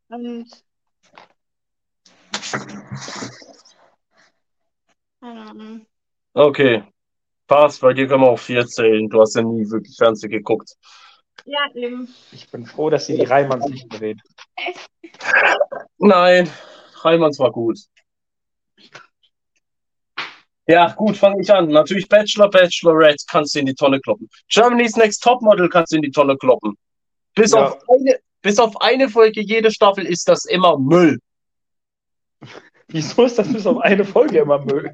[0.09, 0.49] Und.
[5.19, 5.85] Keine Ahnung.
[6.33, 6.83] Okay.
[7.47, 9.07] Passt, bei dir können wir auch vier zählen.
[9.07, 10.75] Du hast ja nie wirklich Fernsehen geguckt.
[11.45, 12.13] Ja, eben.
[12.31, 14.21] Ich bin froh, dass sie die Reimanns nicht erwähnt.
[15.97, 16.49] Nein,
[17.03, 17.77] Heimanns war gut.
[20.67, 21.67] Ja, gut, fange ich an.
[21.67, 24.27] Natürlich Bachelor, Bachelorette kannst du in die Tonne kloppen.
[24.49, 26.75] Germany's Next Topmodel kannst du in die Tonne kloppen.
[27.35, 27.67] Bis, Ja.
[27.67, 31.19] auf eine, bis auf eine Folge jede Staffel ist das immer Müll.
[32.87, 34.91] Wieso ist das bis auf eine Folge immer Müll?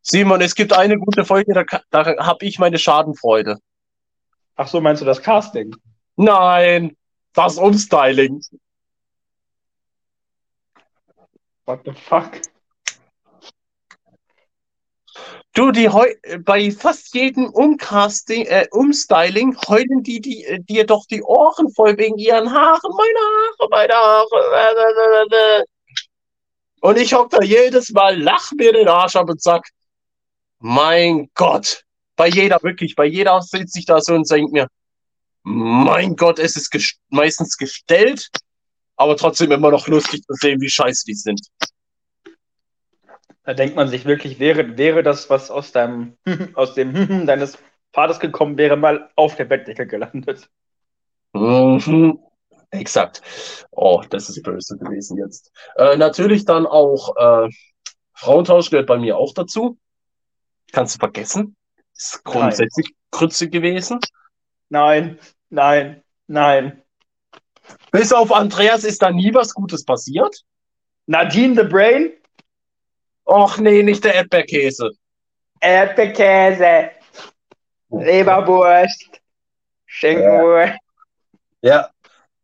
[0.00, 3.58] Simon, es gibt eine gute Folge, da, da habe ich meine Schadenfreude.
[4.56, 5.74] Ach so, meinst du das Casting?
[6.16, 6.96] Nein,
[7.32, 8.40] das Umstyling.
[11.66, 12.40] What the fuck?
[15.54, 21.06] Du, die heu bei fast jedem Umcasting, äh, Umstyling heulen die, die äh, dir doch
[21.06, 22.90] die Ohren voll wegen ihren Haaren.
[22.90, 25.64] Meine Haare, meine Haare.
[26.80, 29.68] Und ich hock da jedes Mal, lach mir den Arsch ab und sag,
[30.58, 31.84] mein Gott.
[32.16, 34.66] Bei jeder, wirklich, bei jeder sitze ich da so und denke mir,
[35.44, 38.28] mein Gott, es ist gest meistens gestellt,
[38.96, 41.40] aber trotzdem immer noch lustig zu sehen, wie scheiße die sind.
[43.44, 46.16] Da denkt man sich wirklich, wäre, wäre das, was aus deinem,
[46.54, 47.58] aus dem deines
[47.92, 50.48] Vaters gekommen wäre, mal auf der Bettdecke gelandet.
[51.32, 52.18] Mhm.
[52.70, 53.22] Exakt.
[53.70, 55.52] Oh, das ist böse gewesen jetzt.
[55.76, 57.48] Äh, natürlich dann auch äh,
[58.14, 59.78] Frauentausch gehört bei mir auch dazu.
[60.72, 61.56] Kannst du vergessen.
[61.96, 62.96] Ist grundsätzlich nein.
[63.12, 64.00] Krütze gewesen.
[64.70, 66.82] Nein, nein, nein.
[67.92, 70.42] Bis auf Andreas ist da nie was Gutes passiert.
[71.06, 72.12] Nadine the Brain?
[73.24, 74.90] Och nee, nicht der Erdbeerkäse.
[75.60, 76.90] Erdbeerkäse.
[77.90, 79.20] Leberwurst.
[79.86, 80.78] Schenkenwurst.
[81.62, 81.90] Ja.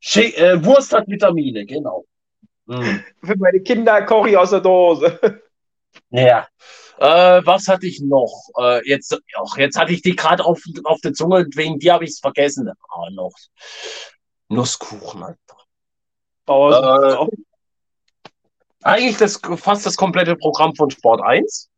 [0.01, 2.05] Sch äh, Wurst hat Vitamine, genau.
[2.67, 3.05] Mhm.
[3.23, 5.43] Für meine Kinder koche ich aus der Dose.
[6.11, 6.47] Ja.
[6.99, 8.33] Äh, was hatte ich noch?
[8.59, 12.05] Äh, jetzt, ach, jetzt hatte ich die gerade auf, auf der Zunge, wegen dir habe
[12.05, 12.71] ich es vergessen.
[12.89, 13.33] Ah, noch.
[14.49, 15.57] Nusskuchen, Alter.
[16.47, 17.27] Oh, äh,
[18.83, 21.69] eigentlich das, fast das komplette Programm von Sport 1.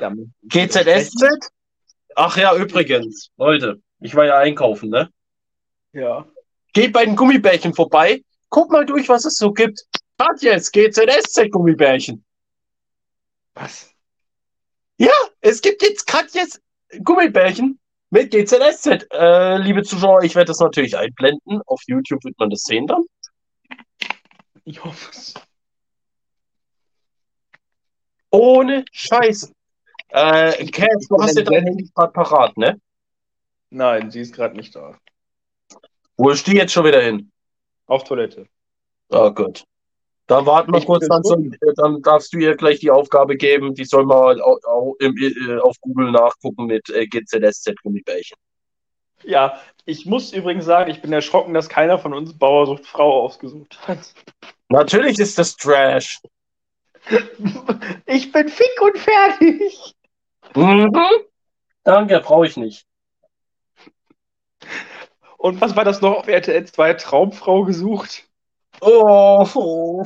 [0.00, 1.50] Ja, GZSZ.
[2.16, 5.10] Ach ja, übrigens, Leute, ich war ja einkaufen, ne?
[5.92, 6.26] Ja.
[6.72, 9.84] Geht bei den Gummibärchen vorbei, guck mal durch, was es so gibt.
[10.18, 12.24] Hat jetzt GZSZ Gummibärchen.
[13.54, 13.90] Was?
[14.96, 16.60] Ja, es gibt jetzt Katjes
[17.02, 17.78] Gummibärchen
[18.12, 19.06] mit GZSZ.
[19.10, 21.62] Äh, liebe Zuschauer, ich werde das natürlich einblenden.
[21.66, 23.04] Auf YouTube wird man das sehen dann.
[24.64, 25.34] Ich hoffe es.
[28.30, 29.50] Ohne Scheiße.
[30.08, 32.78] Äh, Cass, du hast ja dein Handy gerade parat, ne?
[33.70, 34.94] Nein, sie ist gerade nicht da.
[36.18, 37.32] Wo ist die jetzt schon wieder hin?
[37.86, 38.46] Auf Toilette.
[39.08, 39.64] Oh gut.
[40.32, 43.74] Dann warten wir Ich kurz, dann, soll, dann darfst du ihr gleich die Aufgabe geben,
[43.74, 48.38] die soll mal au, au, im, äh, auf Google nachgucken mit äh, GZSZ Gummibärchen.
[49.24, 53.24] Ja, ich muss übrigens sagen, ich bin erschrocken, dass keiner von uns Bauer sucht Frau
[53.24, 53.98] ausgesucht hat.
[54.70, 56.18] Natürlich ist das Trash.
[58.06, 59.94] Ich bin fick und fertig.
[60.54, 60.98] Mhm.
[61.84, 62.86] Danke, brauche ich nicht.
[65.36, 66.94] Und was war das noch auf RTL 2?
[66.94, 68.24] Traumfrau gesucht?
[68.84, 70.04] Oh, oh.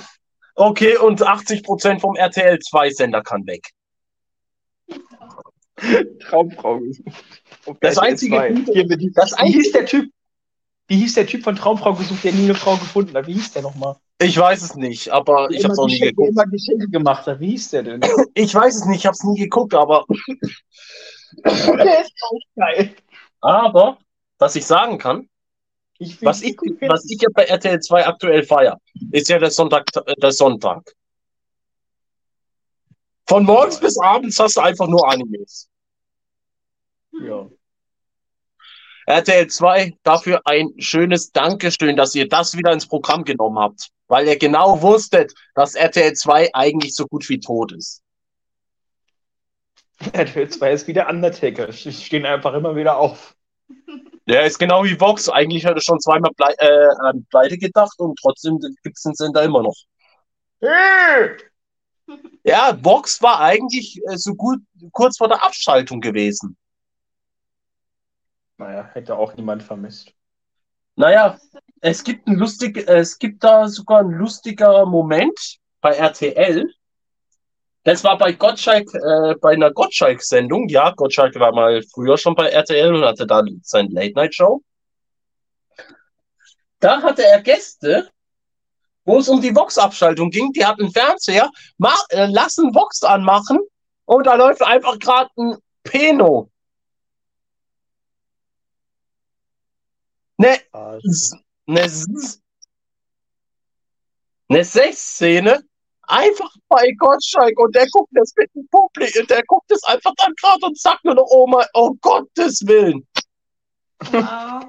[0.55, 3.71] Okay, und 80% vom RTL 2-Sender kann weg.
[6.21, 6.81] Traumfrau
[7.81, 8.51] Das einzige 2.
[8.53, 10.11] Gute- das wie hieß der Typ?
[10.89, 13.27] Wie hieß der Typ von Traumfrau gesucht, der nie eine Frau gefunden hat?
[13.27, 13.97] Wie hieß der nochmal?
[14.21, 16.31] Ich weiß es nicht, aber ich habe es noch nie geguckt.
[16.31, 17.41] immer Geschenke gemacht hat.
[17.41, 18.01] Wie hieß der denn?
[18.35, 20.05] Ich weiß es nicht, ich habe es nie geguckt, aber,
[21.45, 22.95] der ist auch geil.
[23.41, 23.99] aber
[24.39, 25.29] was ich sagen kann,
[25.99, 28.79] Ich was ich, was ich ja bei RTL 2 aktuell feier,
[29.13, 30.95] ist ja der Sonntag, äh, der Sonntag.
[33.27, 35.69] Von morgens bis abends hast du einfach nur Animes.
[37.13, 37.49] ja.
[39.07, 43.91] RTL 2, dafür ein schönes Dankeschön, dass ihr das wieder ins Programm genommen habt.
[44.09, 48.03] Weil ihr genau wusstet, dass RTL 2 eigentlich so gut wie tot ist.
[50.13, 51.73] RTL 2 ist wie der Undertaker.
[51.73, 53.37] Sie stehen einfach immer wieder auf.
[54.27, 55.29] Der ist genau wie Vox.
[55.29, 59.15] Eigentlich hat er schon zweimal blei äh, an Pleite gedacht und trotzdem gibt es den
[59.15, 59.77] Sender immer noch.
[62.43, 64.61] Ja, Vox war eigentlich äh, so gut
[64.93, 66.57] kurz vor der Abschaltung gewesen.
[68.59, 70.13] Naja, hätte auch niemand vermisst.
[70.97, 71.39] Naja,
[71.81, 76.73] es gibt ein lustig, es gibt da sogar ein lustiger Moment bei RTL.
[77.87, 80.69] Das war bei Gottschalk, äh, bei einer Gottschalk-Sendung.
[80.69, 84.61] Ja, Gottschalk war mal früher schon bei RTL und hatte da seine Late-Night-Show.
[86.81, 88.11] Da hatte er Gäste,
[89.05, 90.53] wo es um die Vox-Abschaltung ging.
[90.53, 91.49] Die hatten einen Fernseher,
[92.09, 93.61] äh, lassen Vox anmachen
[94.05, 96.51] und da läuft einfach gerade ein Peno.
[100.39, 102.43] Ne, eine, S-
[104.49, 105.63] eine Sexszene
[106.07, 110.33] einfach bei Gottschalk und der guckt das mit dem Publikum, der guckt das einfach dann
[110.41, 113.07] gerade und sagt nur noch, oh mein, oh Gottes Willen.
[114.11, 114.65] Wow.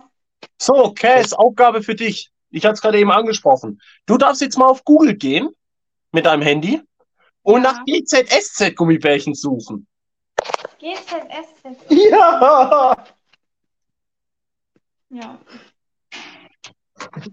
[0.59, 2.31] So, Cass, Aufgabe für dich.
[2.49, 3.79] Ich hatte es gerade eben angesprochen.
[4.05, 5.49] Du darfst jetzt mal auf Google gehen
[6.11, 6.81] mit deinem Handy
[7.43, 7.73] und Ja.
[7.73, 9.87] nach GZSZ-Gummibärchen suchen.
[10.79, 11.77] GZSZ.
[11.89, 13.05] Ja!
[15.09, 15.39] Ja.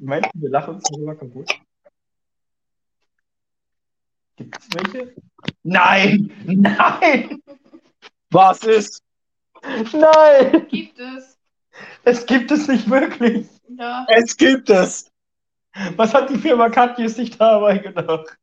[0.00, 1.50] Meinst du, wir lachen uns darüber kaputt?
[4.37, 5.14] Gibt es welche?
[5.62, 6.33] Nein!
[6.47, 7.42] Nein!
[8.31, 9.03] Was ist?
[9.62, 10.66] Nein!
[10.68, 11.38] Gibt es.
[12.05, 13.47] Es gibt es nicht wirklich.
[13.68, 15.11] Ja, Es gibt es.
[15.97, 18.37] Was hat die Firma Katjes sich dabei gedacht?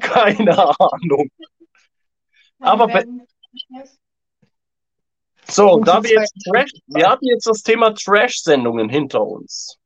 [0.00, 1.30] Keine Ahnung.
[2.60, 3.22] Aber Wenn-
[5.44, 6.34] So, Gute da wir jetzt.
[6.44, 9.76] Trash, wir haben jetzt das Thema Trash-Sendungen hinter uns.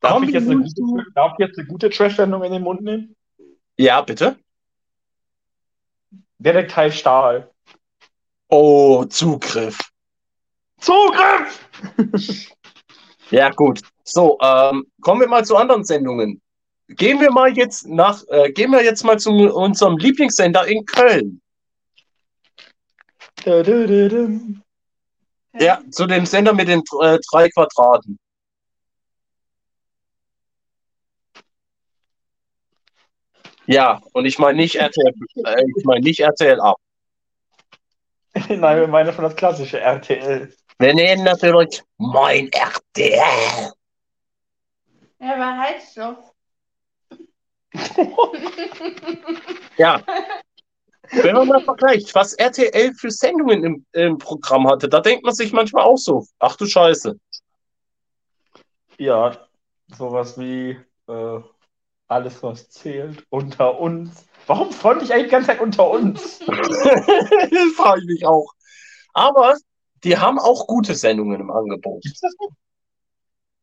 [0.00, 3.16] Darf ich, jetzt eine gute, darf ich jetzt eine gute Trash-Sendung in den Mund nehmen?
[3.76, 4.38] Ja, bitte.
[6.38, 7.50] Detektiv Stahl.
[8.48, 9.78] Oh, Zugriff.
[10.80, 11.66] Zugriff!
[13.30, 13.80] Ja, gut.
[14.04, 16.40] So, ähm, kommen wir mal zu anderen Sendungen.
[16.88, 21.40] Gehen wir mal jetzt nach, äh, gehen wir jetzt mal zu unserem Lieblingssender in Köln.
[23.44, 24.62] Da, da, da, dum.
[25.58, 28.18] Ja, zu dem Sender mit den äh, drei Quadraten.
[33.66, 35.12] Ja, und ich meine nicht RTL,
[35.44, 36.76] äh, ich meine nicht RTL ab.
[38.48, 40.54] Nein, wir meinen schon das klassische RTL.
[40.78, 43.72] Wir nehmen natürlich mein RTL.
[45.20, 46.34] Ja, aber heißt doch.
[49.76, 50.00] Ja.
[51.10, 55.34] Wenn man mal vergleicht, was RTL für Sendungen im, im Programm hatte, da denkt man
[55.34, 57.18] sich manchmal auch so, ach du Scheiße.
[58.98, 59.36] Ja,
[59.96, 61.40] sowas wie äh,
[62.14, 64.24] alles, was zählt, unter uns.
[64.46, 66.38] Warum freut ich eigentlich die ganze Zeit unter uns?
[66.46, 68.52] das frage ich mich auch.
[69.12, 69.56] Aber
[70.04, 72.02] die haben auch gute Sendungen im Angebot.
[72.02, 72.50] Gibt's das noch?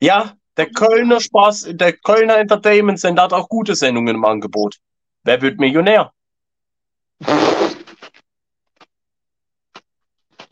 [0.01, 4.77] Ja, der Kölner Spaß, der Kölner Entertainment Center hat auch gute Sendungen im Angebot.
[5.23, 6.11] Wer wird Millionär?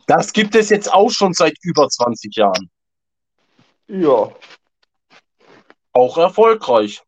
[0.07, 2.69] Das gibt es jetzt auch schon seit über 20 Jahren.
[3.87, 4.31] Ja.
[5.91, 7.01] Auch erfolgreich.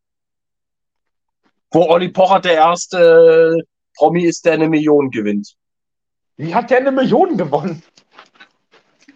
[1.72, 3.62] Wo Olli Pocher der erste äh,
[3.96, 5.54] Promi ist, der eine Million gewinnt.
[6.36, 7.82] Wie hat der eine Million gewonnen?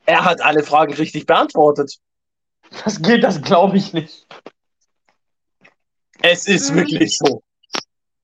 [0.07, 1.97] Er hat alle Fragen richtig beantwortet.
[2.85, 4.27] Das geht, das glaube ich nicht.
[6.23, 6.77] Es ist Mhm.
[6.77, 7.43] wirklich so.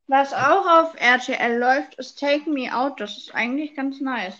[0.08, 3.00] Was auch auf RTL läuft, ist Take Me Out.
[3.00, 4.34] Das ist eigentlich ganz nice.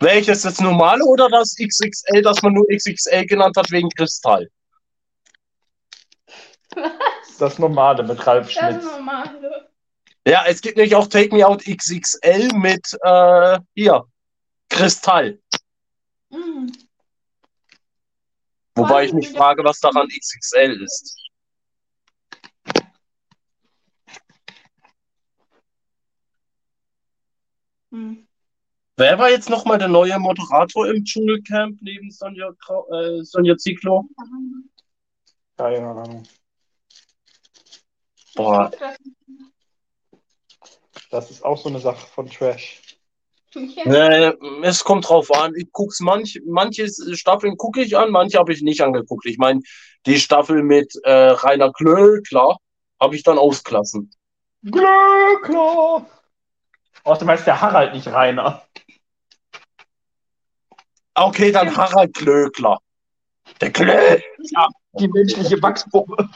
[0.00, 4.48] Welches das normale oder das XXL, das man nur XXL genannt hat wegen Kristall?
[7.38, 8.84] Das normale mit Ralf Das Schmitz.
[8.84, 9.70] normale.
[10.26, 14.04] Ja, es gibt nämlich auch Take Me Out XXL mit äh, hier
[14.70, 15.38] Kristall.
[16.30, 16.72] Mhm.
[18.74, 21.16] Wobei ich mich frage, was daran XXL ist.
[27.90, 28.26] Mhm.
[28.96, 34.02] Wer war jetzt nochmal der neue Moderator im Dschungelcamp neben Sonja, Grau äh, Sonja Ziegler?
[35.56, 36.22] Keine Ahnung.
[38.34, 38.70] Boah.
[41.10, 42.80] Das ist auch so eine Sache von Trash.
[43.54, 43.84] Ja.
[43.84, 45.54] Äh, es kommt drauf an.
[45.56, 49.26] Ich guck's manch, manche Staffeln gucke ich an, manche habe ich nicht angeguckt.
[49.26, 49.60] Ich meine,
[50.06, 52.56] die Staffel mit äh, Rainer Klöckler
[53.00, 54.10] habe ich dann ausklassen.
[54.62, 56.06] Glückler!
[57.04, 58.62] Außerdem heißt der Harald nicht Rainer.
[61.14, 62.78] Okay, dann Harald Klöckler.
[63.60, 64.18] Der Klö.
[64.98, 66.28] Die menschliche Wachspuppe.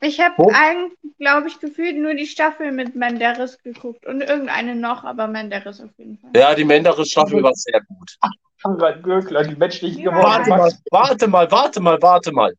[0.00, 0.50] Ich habe Wo?
[0.54, 5.80] eigentlich, glaube ich, gefühlt nur die Staffel mit Menderes geguckt und irgendeine noch, aber Menderes
[5.80, 6.30] auf jeden Fall.
[6.34, 8.16] Ja, die Menderes-Staffel war sehr gut.
[8.64, 10.12] Harald Glöckler, die menschliche Ja.
[10.12, 12.54] Warte mal, warte mal, warte mal, warte mal.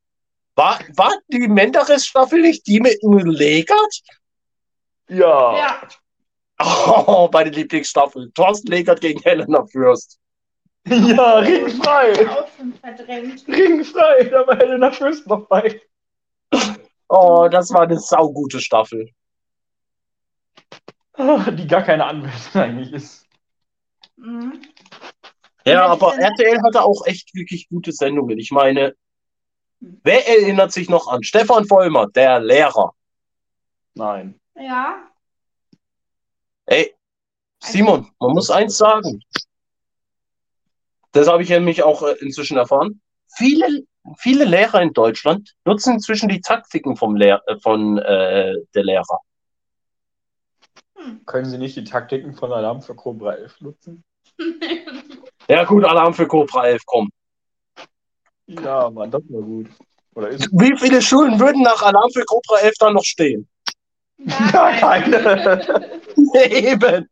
[0.56, 4.02] War, war die Menderes-Staffel nicht die mit dem Legert?
[5.10, 5.58] Ja.
[5.58, 5.82] Ja,
[6.64, 8.32] Oh, meine Lieblingsstaffel.
[8.34, 10.20] Thorsten Legert gegen Helena Fürst.
[10.86, 12.14] Ja, ringfrei.
[12.58, 13.48] schon verdrängt.
[13.48, 14.24] Ringfrei.
[14.26, 15.82] Da war Helena Fürst noch bei.
[17.14, 19.10] Oh, das war eine saugute Staffel.
[21.18, 23.28] Die gar keine Anwältin eigentlich ist.
[24.16, 24.62] Mhm.
[25.66, 28.40] Ja, aber RTL hatte auch echt wirklich gute Sendungen.
[28.40, 28.96] Ich meine,
[29.80, 32.94] wer erinnert sich noch an Stefan Vollmer, der Lehrer?
[33.94, 34.40] Nein.
[34.56, 35.12] Ja,
[36.66, 36.96] Ey,
[37.60, 39.22] Simon, man muss eins sagen.
[41.12, 43.02] Das habe ich nämlich auch äh, inzwischen erfahren.
[43.36, 43.84] Viele,
[44.18, 49.20] viele Lehrer in Deutschland nutzen inzwischen die Taktiken vom Lehr äh, von äh, der Lehrer.
[51.26, 54.04] Können Sie nicht die Taktiken von Alarm für Cobra 11 nutzen?
[55.48, 57.10] Ja, gut, Alarm für Cobra 11, komm.
[58.48, 59.70] Ja, Mann, das war gut.
[60.14, 63.48] Oder ist Wie viele Schulen würden nach Alarm für Cobra 11 dann noch stehen?
[64.52, 66.02] Gar keine.
[66.50, 67.10] Eben.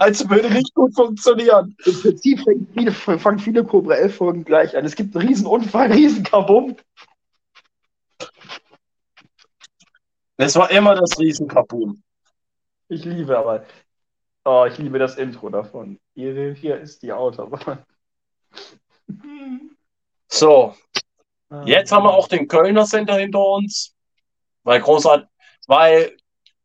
[0.00, 1.76] Also würde nicht gut funktionieren.
[1.84, 4.84] Im Prinzip fangen viele, fangen viele Cobra 11 Folgen gleich an.
[4.84, 6.76] Es gibt einen riesen Unfall, einen riesen Kabum.
[10.36, 12.02] Es war immer das Riesenkapun.
[12.88, 13.64] Ich liebe aber.
[14.44, 15.98] Oh, ich liebe das Intro davon.
[16.14, 17.84] Hier, hier ist die Autobahn.
[20.28, 20.74] So,
[21.64, 23.94] jetzt haben wir auch den Kölner Center hinter uns.
[24.62, 25.26] Weil großartig,
[25.66, 26.16] weil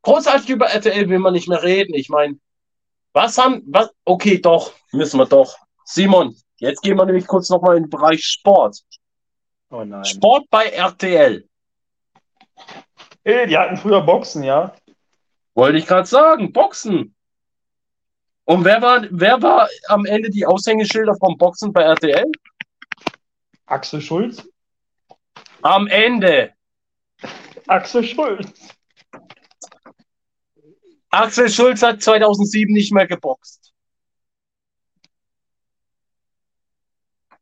[0.04, 1.96] großartig über RTL will man nicht mehr reden.
[1.96, 2.38] Ich meine,
[3.14, 5.56] was haben, was, okay, doch, müssen wir doch.
[5.86, 8.80] Simon, jetzt gehen wir nämlich kurz nochmal in den Bereich Sport.
[9.70, 10.04] Oh nein.
[10.04, 11.48] Sport bei RTL.
[13.24, 14.76] Hey, die hatten früher Boxen, ja?
[15.56, 17.16] Wollte ich gerade sagen, Boxen.
[18.46, 22.30] Und wer war, wer war am Ende die Aushängeschilder vom Boxen bei RTL?
[23.68, 24.48] Axel Schulz?
[25.62, 26.54] Am Ende.
[27.68, 28.76] Axel Schulz.
[31.14, 33.72] Axel Schulz hat 2007 nicht mehr geboxt.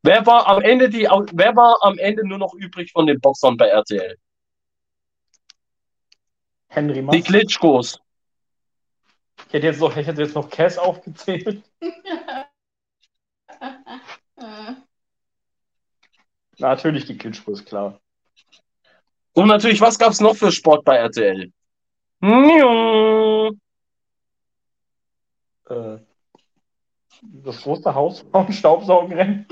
[0.03, 3.55] Wer war am Ende die, wer war am Ende nur noch übrig von den Boxern
[3.55, 4.17] bei RTL?
[6.67, 7.23] Henry Die Maas.
[7.23, 8.01] Klitschkos.
[9.47, 11.63] Ich hätte jetzt noch, ich hätte jetzt noch Cass aufgezählt.
[16.57, 18.01] Natürlich die Klitschkos, klar.
[19.33, 21.51] Und natürlich, was gab's noch für Sport bei RTL?
[22.19, 23.57] Niu.
[25.71, 25.99] Äh,
[27.21, 29.47] das große Haus vom Staubsaugenrennen.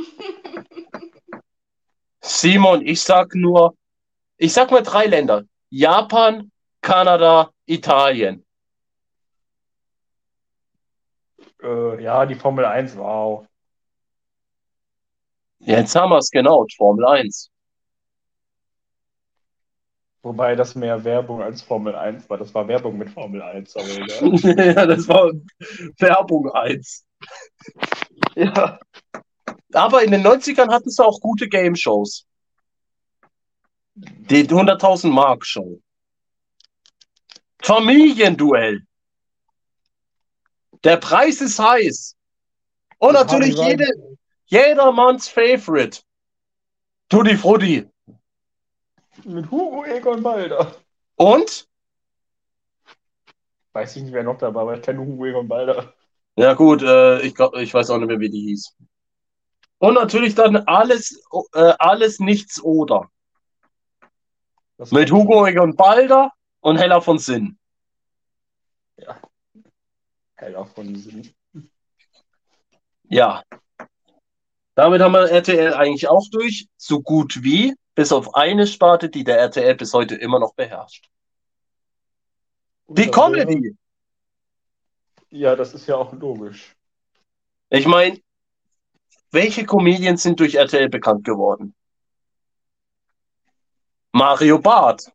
[2.22, 3.76] Simon, ich sag nur,
[4.38, 5.44] ich sag mal drei Länder.
[5.70, 6.52] Japan,
[6.82, 8.46] Kanada, Italien.
[11.62, 13.46] Äh, ja, die Formel 1, wow.
[15.60, 17.52] Jetzt haben wir's genau, Formel 1.
[20.22, 22.38] Wobei das mehr Werbung als Formel 1 war.
[22.38, 24.66] Das war Werbung mit Formel 1, aber egal.
[24.76, 25.32] ja, das war
[25.98, 27.06] Werbung 1.
[28.36, 28.80] ja.
[29.74, 32.26] Aber in den 90ern hatten sie auch gute Game-Shows.
[33.96, 35.80] Die 100.000 Mark Show.
[37.62, 38.82] Familienduell.
[40.84, 42.16] Der Preis ist heiß.
[42.98, 43.86] Und Das natürlich jede,
[44.46, 46.02] jedermanns Favorite.
[47.10, 47.88] Tutti Frutti.
[49.26, 50.76] Mit Hugo Egon Balder.
[51.16, 51.68] Und?
[53.74, 54.76] Weiß ich nicht, wer noch dabei war.
[54.76, 55.94] Ich kenne Hugo Egon Balder.
[56.36, 58.76] Ja gut, äh, ich, glaub, ich weiß auch nicht mehr, wie die hieß.
[59.80, 61.22] Und natürlich dann alles,
[61.54, 63.10] äh, alles nichts oder.
[64.78, 67.58] Das Mit Hugo Egon Balder und Hella von Sinn.
[70.36, 71.34] Heller von Sinn.
[73.10, 73.44] Ja.
[74.76, 76.68] Damit haben wir RTL eigentlich auch durch.
[76.78, 81.10] So gut wie, bis auf eine Sparte, die der RTL bis heute immer noch beherrscht.
[82.88, 83.76] Die Comedy.
[85.32, 86.78] Ja, das ist ja auch logisch.
[87.70, 88.18] Ich meine,
[89.32, 91.76] welche Comedians sind durch RTL bekannt geworden?
[94.14, 95.12] Mario Barth,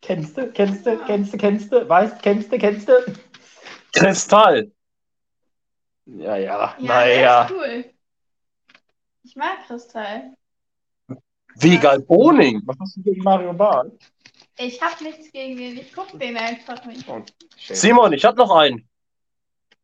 [0.00, 2.94] Kennst du, kennst du, kennst du, kennst du, weißt, kennst du, kennst du?
[3.92, 4.72] Kristall,
[6.06, 7.44] Ja, ja, Ja, naja.
[7.44, 7.84] ist cool.
[9.22, 10.34] Ich mag Kristall.
[11.58, 13.92] Vigal Boning, Was hast du gegen Mario Barth?
[14.58, 15.78] Ich hab nichts gegen den.
[15.78, 17.06] Ich guck den einfach nicht.
[17.08, 17.22] Oh.
[17.58, 18.88] Simon, ich habe noch einen.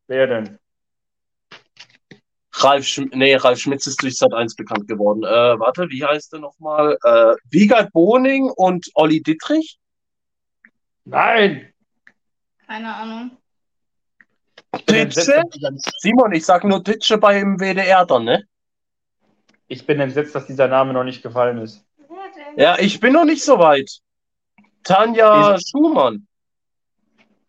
[0.07, 0.59] Wer denn?
[2.55, 5.25] Ralf, Schm nee, Ralf Schmitz ist durch Sat 1 bekannt geworden.
[5.25, 6.97] Äh, warte, wie heißt der nochmal?
[7.03, 9.79] Äh, Wiegald Boning und Olli Dittrich?
[11.05, 11.73] Nein!
[12.67, 13.37] Keine Ahnung.
[14.89, 15.43] Ditsche?
[15.99, 18.45] Simon, ich sag nur Ditsche beim WDR dann, ne?
[19.73, 21.83] Ich bin entsetzt, dass dieser Name noch nicht gefallen ist.
[22.57, 24.01] Ja, ich bin noch nicht so weit.
[24.83, 26.27] Tanja Schumann,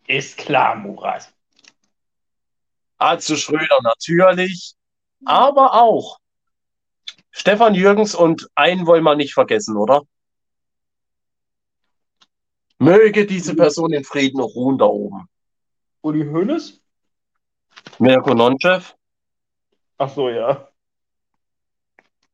[0.07, 1.33] Ist klar, Murat.
[2.97, 4.75] Atze Schröder natürlich,
[5.25, 6.19] aber auch
[7.31, 10.03] Stefan Jürgens und einen wollen wir nicht vergessen, oder?
[12.77, 15.27] Möge diese Person in Frieden ruhen da oben.
[16.01, 16.79] Uli Hoeneß?
[17.99, 18.95] Mirko Nonchev?
[19.97, 20.72] Ach so, ja.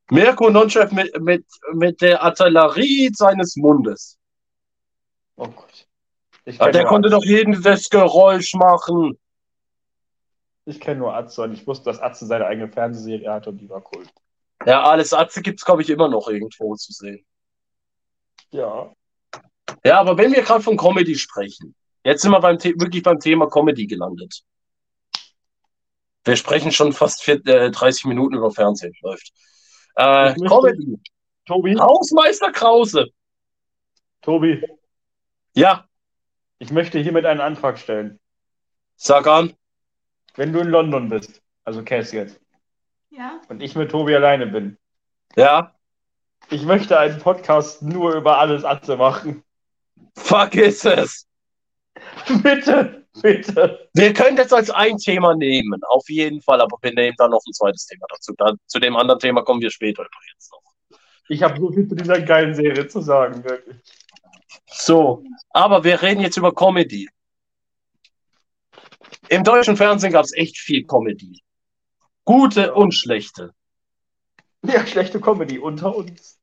[0.10, 4.18] Mirko Nonchev mit, mit, mit der Artillerie seines Mundes.
[5.36, 5.88] Oh Gott.
[6.46, 9.18] Ja, kenne der konnte doch jedes Geräusch machen.
[10.66, 13.70] ich kenn nur Atze und ich wusste, dass Atze seine eigene Fernsehserie hatte und die
[13.70, 14.06] war cool.
[14.66, 17.26] Ja, alles Atze gibt's glaube ich, immer noch irgendwo zu sehen.
[18.52, 18.92] Ja.
[19.84, 23.20] Ja, aber wenn wir gerade von Comedy sprechen, jetzt sind wir beim The wirklich beim
[23.20, 24.42] Thema Comedy gelandet.
[26.26, 28.94] Wir sprechen schon fast vier, äh, 30 Minuten über Fernsehen.
[29.02, 29.32] Läuft.
[30.00, 30.98] Äh, Comedy.
[31.46, 33.10] Tobi, Hausmeister Krause.
[34.22, 34.64] Tobi,
[35.56, 35.86] Ja,
[36.60, 38.18] ich möchte hiermit einen Antrag stellen.
[38.96, 39.54] sag an.
[40.36, 42.40] Wenn du in London bist, also Cass jetzt,
[43.10, 43.42] Ja.
[43.50, 44.78] und ich mit Tobi alleine bin,
[45.36, 45.76] Ja,
[46.50, 49.44] ich möchte einen Podcast nur über alles Atze machen.
[50.16, 51.28] vergiss es.
[52.44, 53.90] bitte, bitte.
[53.94, 57.42] Wir können das als ein Thema nehmen, auf jeden Fall, aber wir nehmen dann noch
[57.46, 58.34] ein zweites Thema dazu.
[58.38, 61.00] Da, zu dem anderen Thema kommen wir später übrigens noch.
[61.28, 63.78] Ich habe so viel zu dieser geilen Serie zu sagen, wirklich.
[64.66, 67.08] So, aber wir reden jetzt über Comedy.
[69.30, 71.42] Im deutschen Fernsehen gab es echt viel Comedy.
[72.26, 73.54] Gute und schlechte.
[74.64, 76.39] Ja, schlechte Comedy unter uns.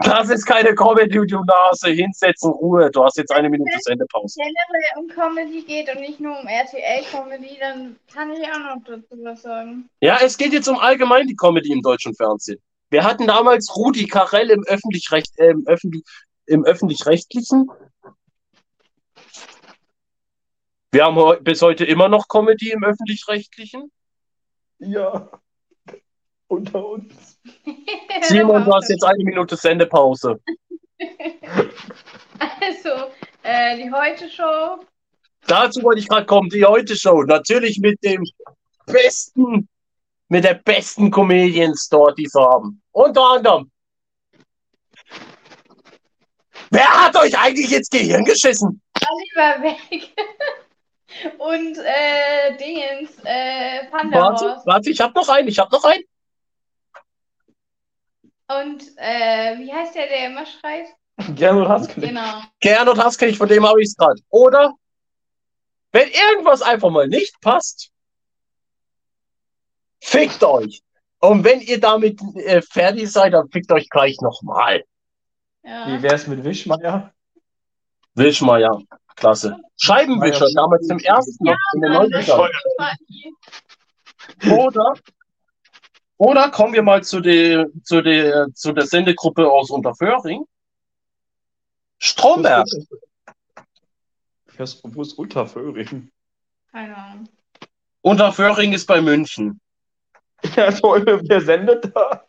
[0.00, 1.90] Das ist keine Comedy, du Nase.
[1.90, 2.90] Hinsetzen, Ruhe.
[2.90, 4.36] Du hast jetzt eine Minute Sendepause.
[4.36, 9.18] generell um Comedy geht und nicht nur um RTL-Comedy, dann kann ich auch noch dazu
[9.22, 9.88] was sagen.
[10.00, 12.60] Ja, es geht jetzt um allgemein die Comedy im deutschen Fernsehen.
[12.90, 16.04] Wir hatten damals Rudi Carell im öffentlich-recht, äh, im öffentlich,
[16.46, 17.70] im öffentlich-rechtlichen.
[20.90, 23.90] Wir haben bis heute immer noch Comedy im öffentlich-rechtlichen.
[24.78, 25.28] Ja.
[26.48, 27.38] Unter uns.
[28.22, 30.40] Simon, du hast jetzt eine Minute Sendepause.
[32.60, 33.10] Also,
[33.42, 34.78] äh, die Heute-Show.
[35.46, 37.24] Dazu wollte ich gerade kommen, die Heute-Show.
[37.24, 38.24] Natürlich mit dem
[38.86, 39.68] besten,
[40.28, 42.80] mit der besten Comedians dort, die sie haben.
[42.92, 43.70] Unter anderem.
[46.70, 48.80] Wer hat euch eigentlich ins Gehirn geschissen?
[49.08, 50.14] Oliver Weg.
[51.38, 56.04] Und äh, Dingens, äh, Warte, Panda warte, ich hab noch einen, ich hab noch einen.
[58.48, 60.86] Und äh, wie heißt der, der immer schreit?
[61.34, 62.08] Gernot Haskell.
[62.08, 62.42] Genau.
[62.60, 64.20] Gernot Haskell, von dem habe ich es gerade.
[64.30, 64.72] Oder
[65.92, 67.90] wenn irgendwas einfach mal nicht passt,
[70.00, 70.82] fickt euch.
[71.20, 74.84] Und wenn ihr damit äh, fertig seid, dann fickt euch gleich nochmal.
[75.62, 76.02] Wie Ja.
[76.02, 77.12] wär's mit Wischmeier?
[78.14, 78.80] Wischmeier,
[79.16, 79.56] klasse.
[79.76, 82.50] Scheibenwischer, damals zum ersten noch in den Mann, 90ern.
[84.40, 84.94] das Oder,
[86.18, 90.44] oder kommen wir mal zu der, zu der, zu der Sendegruppe aus Unterföhring.
[91.98, 92.66] Stromberg.
[94.56, 96.10] Was- Wo ist Unterföhring?
[96.72, 97.28] Keine Ahnung.
[98.02, 99.60] Unterföhring ist bei München.
[100.54, 102.24] Ja, toll, wer sendet da?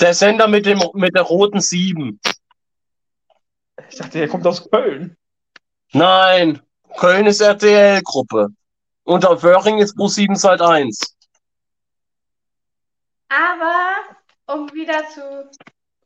[0.00, 2.20] Der Sender mit dem, mit der roten Sieben.
[3.88, 5.16] Ich dachte, der kommt aus Köln.
[5.92, 6.60] Nein,
[6.98, 8.48] Köln ist RTL-Gruppe.
[9.04, 11.16] Unterföhring ist Pro7 Sat 1.
[13.32, 13.94] Aber
[14.46, 15.50] um wieder zu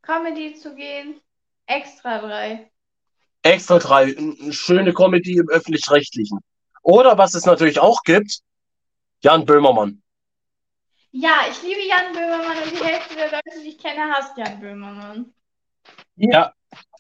[0.01, 1.21] Comedy zu gehen,
[1.67, 2.71] extra drei.
[3.43, 4.15] Extra drei.
[4.51, 6.39] Schöne Comedy im Öffentlich-Rechtlichen.
[6.83, 8.43] Oder was es natürlich auch gibt,
[9.23, 10.03] Jan Böhmermann.
[11.11, 14.61] Ja, ich liebe Jan Böhmermann und die Hälfte der Leute, die ich kenne, hasst Jan
[14.61, 15.35] Böhmermann.
[16.15, 16.53] Ja,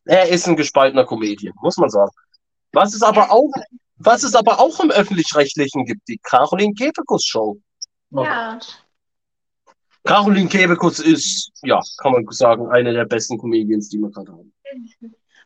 [0.07, 2.11] er ist ein gespaltener Comedian, muss man sagen.
[2.73, 3.53] Was es aber auch,
[3.97, 7.59] was es aber auch im Öffentlich-Rechtlichen gibt, die Caroline Kebekus Show.
[8.11, 8.59] Ja.
[10.07, 14.53] Caroline Kebekus ist, ja, kann man sagen, eine der besten Comedians, die wir gerade haben.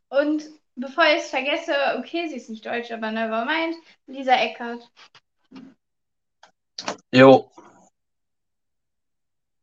[0.09, 0.45] Und
[0.77, 4.91] bevor ich es vergesse, okay, sie ist nicht deutsch, aber never mind, Lisa Eckert.
[7.13, 7.51] Jo,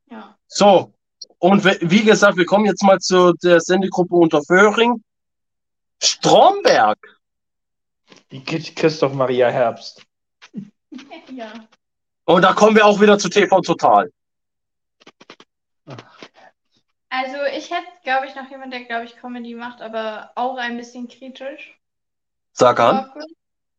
[0.09, 0.37] Ja.
[0.47, 0.93] so.
[1.39, 5.03] Und wie gesagt, wir kommen jetzt mal zu der Sendegruppe Unterföhring.
[6.01, 6.97] Stromberg.
[8.31, 10.03] Die Christoph Maria Herbst.
[11.33, 11.53] ja.
[12.25, 14.11] Und da kommen wir auch wieder zu TV Total.
[17.09, 20.77] Also ich hätte, glaube ich, noch jemand, der, glaube ich, Comedy macht, aber auch ein
[20.77, 21.79] bisschen kritisch.
[22.51, 23.11] Sag an.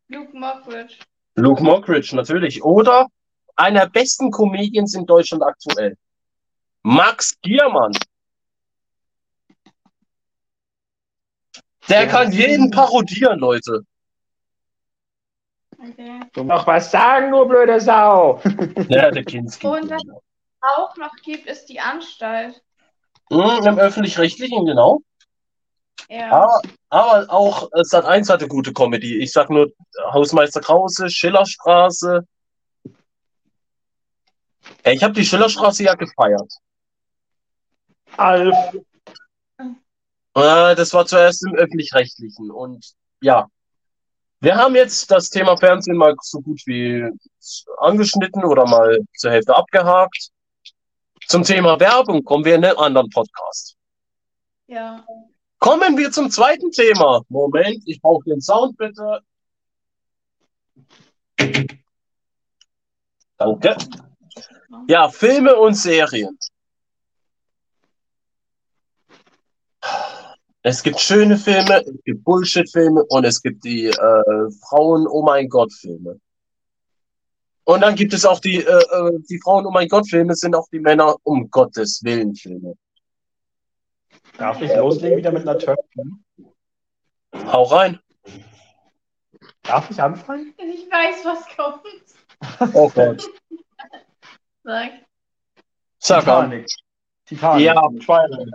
[0.08, 0.96] Luke Mockridge.
[1.34, 2.62] Luke Mockridge, natürlich.
[2.62, 3.06] Oder
[3.56, 5.96] einer der besten Comedians in Deutschland aktuell.
[6.82, 7.92] Max Giermann.
[11.88, 12.06] Der Ja.
[12.06, 13.84] kann jeden parodieren, Leute.
[15.78, 16.20] Okay.
[16.32, 18.40] Du mach was sagen, du blöde Sau.
[18.88, 19.66] Ja, der Kinski.
[19.66, 20.02] Und was
[20.60, 22.62] auch noch gibt, ist die Anstalt.
[23.30, 25.02] Mhm, Im Öffentlich-Rechtlichen, genau.
[26.08, 26.30] Ja.
[26.30, 29.18] Aber, aber auch äh, Sat 1 hatte gute Comedy.
[29.18, 29.70] Ich sag nur
[30.12, 32.26] Hausmeister Krause, Schillerstraße.
[34.84, 36.50] Ja, ich habe die Schillerstraße ja gefeiert.
[38.16, 38.54] Alf.
[39.58, 42.50] Äh, das war zuerst im Öffentlich-Rechtlichen.
[42.50, 43.48] Und ja,
[44.40, 47.04] wir haben jetzt das Thema Fernsehen mal so gut wie
[47.78, 50.30] angeschnitten oder mal zur Hälfte abgehakt.
[51.28, 53.76] Zum Thema Werbung kommen wir in einem anderen Podcast.
[54.66, 55.04] Ja.
[55.58, 57.22] Kommen wir zum zweiten Thema.
[57.28, 59.20] Moment, ich brauche den Sound bitte.
[63.36, 63.76] Danke.
[64.88, 66.38] Ja, Filme und Serien.
[70.62, 75.48] Es gibt schöne Filme, es gibt Bullshit-Filme und es gibt die äh, Frauen, oh mein
[75.48, 76.18] Gott-Filme.
[77.68, 80.66] Und dann gibt es auch die, äh, äh, die Frauen, oh mein Gott-Filme, sind auch
[80.72, 82.78] die Männer, um Gottes Willen-Filme.
[84.38, 85.76] Darf ich loslegen wieder mit einer Turn?
[87.34, 88.00] Hau rein.
[89.64, 90.54] Darf ich anfangen?
[90.56, 92.74] Ich weiß, was kommt.
[92.74, 93.28] Oh Gott.
[94.64, 94.92] Sag.
[95.98, 96.50] Sag an.
[96.50, 96.66] Titanic.
[97.26, 97.66] Titanic.
[97.66, 97.82] Ja.
[98.02, 98.48] Twilight.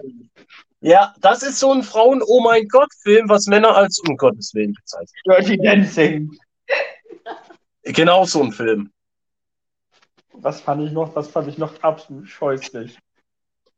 [0.81, 5.21] Ja, das ist so ein Frauen-Oh mein Gott-Film, was Männer als um Gottes Willen bezeichnen.
[5.25, 6.35] Dirty Dancing.
[7.83, 8.91] Genau so ein Film.
[10.33, 11.15] Was fand ich noch?
[11.15, 12.97] Was fand ich noch absolut scheußlich?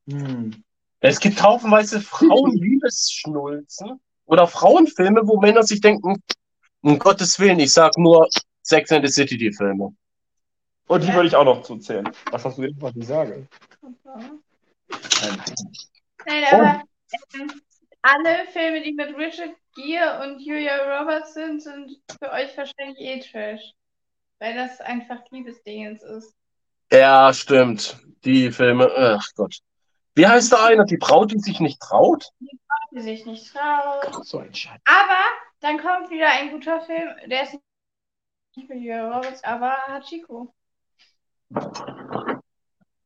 [0.08, 0.64] Hm.
[1.00, 6.24] Es gibt haufenweise Frauenliebesschnulzen oder Frauenfilme, wo Männer sich denken,
[6.82, 8.28] um Gottes Willen, ich sag nur
[8.62, 9.96] Sex and the City, die Filme.
[10.88, 12.10] Und die würde ich auch noch zuzählen.
[12.32, 13.48] Was hast du jetzt, was ich sage?
[16.26, 16.84] Nein, aber
[17.34, 17.62] ähm,
[18.02, 23.20] alle Filme, die mit Richard Gere und Julia Roberts sind, sind für euch wahrscheinlich eh
[23.20, 23.74] Trash.
[24.40, 26.36] Weil das einfach Liebesdingens ist.
[26.92, 27.98] Ja, stimmt.
[28.24, 29.60] Die Filme, ach Gott.
[30.16, 30.86] Wie heißt der eine?
[30.86, 32.30] Die Braut, die sich nicht traut?
[32.92, 34.26] Die sich nicht traut.
[34.26, 34.80] So ein Scheiß.
[34.86, 35.20] Aber
[35.60, 37.54] dann kommt wieder ein guter Film, der ist
[38.56, 40.54] nicht mit Julia Roberts, aber Hachiko.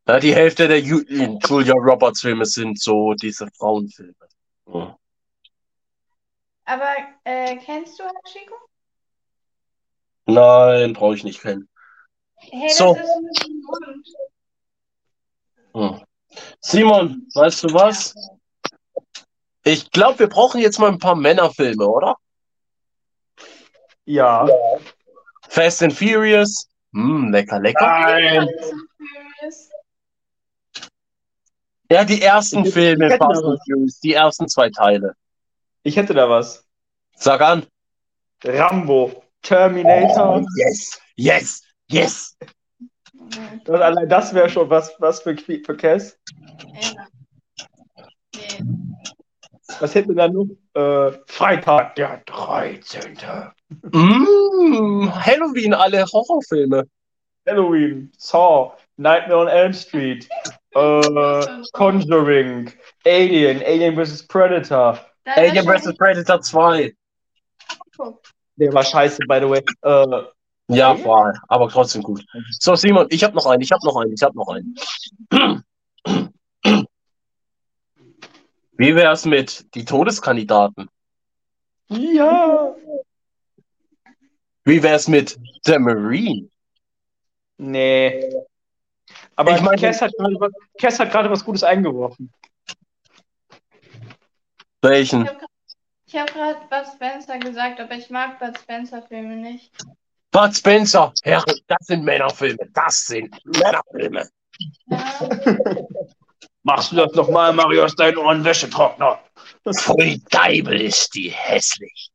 [0.08, 1.02] Ja, die Hälfte der Ju
[1.48, 4.14] Julia Roberts Filme sind so diese Frauenfilme.
[4.68, 4.98] Ja.
[6.66, 8.56] Aber äh, kennst du Hachiko?
[10.26, 11.68] Nein, brauche ich nicht kennen.
[12.40, 12.96] Hey, So.
[15.74, 16.02] Hm.
[16.62, 18.14] Simon, weißt du was?
[19.64, 22.16] Ich glaube, wir brauchen jetzt mal ein paar Männerfilme, oder?
[24.06, 24.48] Ja.
[25.48, 26.68] Fast and Furious.
[26.94, 27.86] Hm, lecker, lecker.
[27.86, 28.48] Nein.
[28.48, 29.70] Fast and Furious.
[31.92, 35.16] Ja, die ersten Ich- Filme, Fast and Furious, die ersten zwei Teile.
[35.84, 36.64] Ich hätte da was.
[37.16, 37.66] Sag an.
[38.44, 39.24] Rambo.
[39.42, 40.44] Terminator.
[40.58, 42.38] yes, yes, yes.
[43.66, 46.18] Das, allein das wäre schon was, was für, für Cass.
[46.82, 47.08] Ja.
[48.36, 48.64] Nee.
[49.80, 50.48] Was hätten wir da noch?
[50.74, 53.18] Äh, Freitag, der 13.
[53.92, 56.84] Mm, Halloween, alle Horrorfilme.
[57.48, 60.28] Halloween, Saw, Nightmare on Elm Street,
[60.72, 62.72] äh, Conjuring,
[63.06, 64.28] Alien, Alien vs.
[64.28, 65.00] Predator.
[65.24, 65.96] Dann Alien vs.
[65.98, 66.94] Predator 2.
[68.58, 69.64] Der war scheiße, by the way.
[69.84, 70.24] Äh,
[70.70, 72.24] Ja, war, aber trotzdem gut.
[72.60, 74.76] So, Simon, ich habe noch einen, ich habe noch einen, ich habe noch einen.
[78.78, 80.90] Wie wär's mit die Todeskandidaten?
[81.90, 82.76] ja.
[84.66, 86.48] Wie wär's mit The Marine?
[87.58, 88.30] Nee.
[89.36, 92.32] Aber Ich meine- Cass hat gerade was, Cass hat gerade was Gutes eingeworfen.
[94.82, 95.28] Welchen?
[96.06, 99.72] Ich habe gerade Bud Spencer gesagt, aber ich mag Bud Spencer Filme nicht.
[100.40, 101.14] Bud Spencer.
[101.24, 102.70] Herr, das sind Männerfilme.
[102.74, 104.30] Das sind Männerfilme.
[106.64, 109.20] Machst du das nochmal, Mario, aus deinen Ohren Wäschetrockner?
[109.66, 112.10] Voll Deibel ist die hässlich.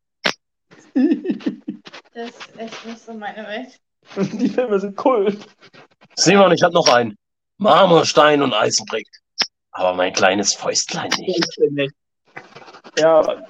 [0.94, 3.78] das ist echt nicht so meine Welt.
[4.38, 5.36] Die Filme sind cool.
[6.14, 7.16] Simon, ich habe noch einen.
[7.58, 9.08] Marmorstein und Eisenbrick.
[9.72, 11.92] Aber mein kleines Fäustlein nicht.
[12.98, 13.46] Ja.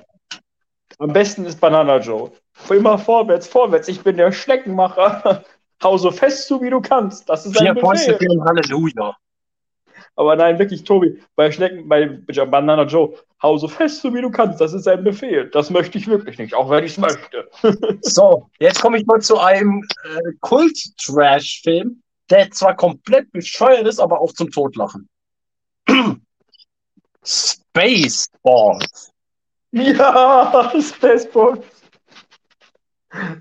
[0.98, 2.32] Am besten ist Banana Joe.
[2.70, 3.88] Immer vorwärts, vorwärts.
[3.88, 5.44] Ich bin der Schneckenmacher.
[5.82, 7.28] Hau so fest zu, wie du kannst.
[7.28, 8.16] Das ist ein Vier Befehl.
[8.18, 9.16] ein Halleluja.
[10.16, 12.06] Aber nein, wirklich, Tobi, bei Schnecken, bei
[12.46, 14.60] Banana Joe, hau so fest zu, wie du kannst.
[14.60, 15.50] Das ist ein Befehl.
[15.50, 17.50] Das möchte ich wirklich nicht, auch wenn ich es möchte.
[18.02, 22.00] So, jetzt komme ich mal zu einem äh, Kult-Trash-Film,
[22.30, 25.08] der zwar komplett bescheuert ist, aber auch zum Totlachen.
[27.24, 29.10] Spaceballs.
[29.72, 31.73] Ja, Spaceballs.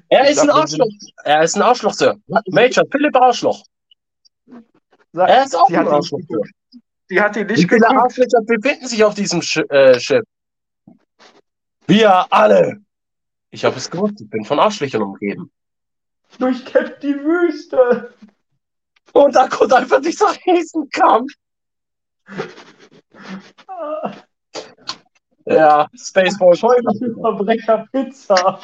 [0.10, 0.88] Er ist ein Arschloch.
[1.24, 2.16] Er ist ein Arschloch, Sir.
[2.48, 3.64] Major Philipp Arschloch.
[5.14, 6.20] Sag, Er ist auch ein Arschloch.
[6.28, 6.42] Sir.
[7.10, 8.00] sie hat ihn Wie nicht viele geguckt.
[8.00, 10.24] Arschlöcher befinden sich auf diesem Sch äh, Schiff?
[11.88, 12.78] Wir alle.
[13.52, 14.22] Ich habe es gewusst.
[14.22, 15.52] Ich bin von Arschlöchern umgeben.
[16.40, 18.14] Durchkämpft die Wüste.
[19.12, 21.32] Und da kommt einfach dieser Riesenkampf.
[23.68, 24.14] Ah,
[25.46, 26.60] Ja, Spaceballs.
[26.62, 28.60] Verbrecher Pizza.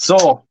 [0.00, 0.48] So,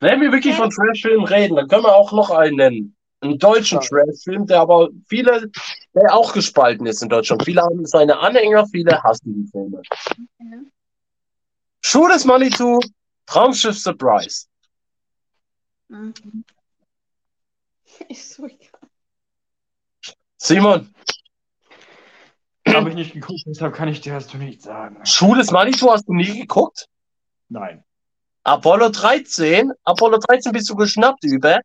[0.00, 2.96] wenn wir wirklich von Trashfilmen reden, dann können wir auch noch einen nennen.
[3.22, 3.88] Einen deutschen Ja.
[3.88, 5.50] Trashfilm, der aber viele,
[5.94, 7.44] der auch gespalten ist in Deutschland.
[7.44, 9.80] Viele haben seine Anhänger, viele hassen die Filme.
[10.38, 10.70] Mhm.
[11.80, 12.78] Schuh des Manitou,
[13.24, 14.48] Traumschiff Surprise.
[15.88, 16.44] Mhm.
[18.10, 18.68] Ist so egal.
[20.36, 20.94] Simon,
[22.68, 24.98] Habe ich nicht geguckt, deshalb kann ich dir dazu nichts sagen.
[25.06, 26.86] Schule ist Manitou hast du nie geguckt?
[27.48, 27.82] Nein.
[28.44, 29.72] Apollo 13?
[29.84, 31.60] Apollo 13 bist du geschnappt über?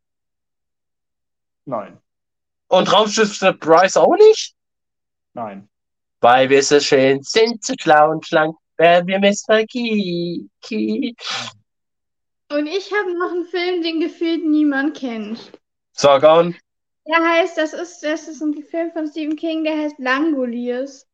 [1.65, 1.99] Nein.
[2.67, 4.55] Und Raumschiff Surprise auch nicht?
[5.33, 5.69] Nein.
[6.21, 10.49] Weil wir so schön sind, so schlau und schlank, werden wir Miss Magie.
[12.51, 15.51] Und ich habe noch einen Film, den gefühlt niemand kennt.
[15.91, 16.55] Sag an.
[17.05, 21.07] Der heißt, das ist, das ist ein Film von Stephen King, der heißt Langoliers.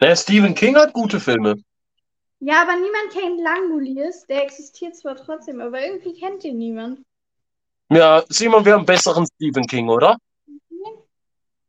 [0.00, 1.56] Der Stephen King hat gute Filme.
[2.40, 4.26] Ja, aber niemand kennt Langoliers.
[4.26, 7.00] Der existiert zwar trotzdem, aber irgendwie kennt ihn niemand.
[7.90, 10.18] Ja, Simon, wir haben einen besseren Stephen King, oder?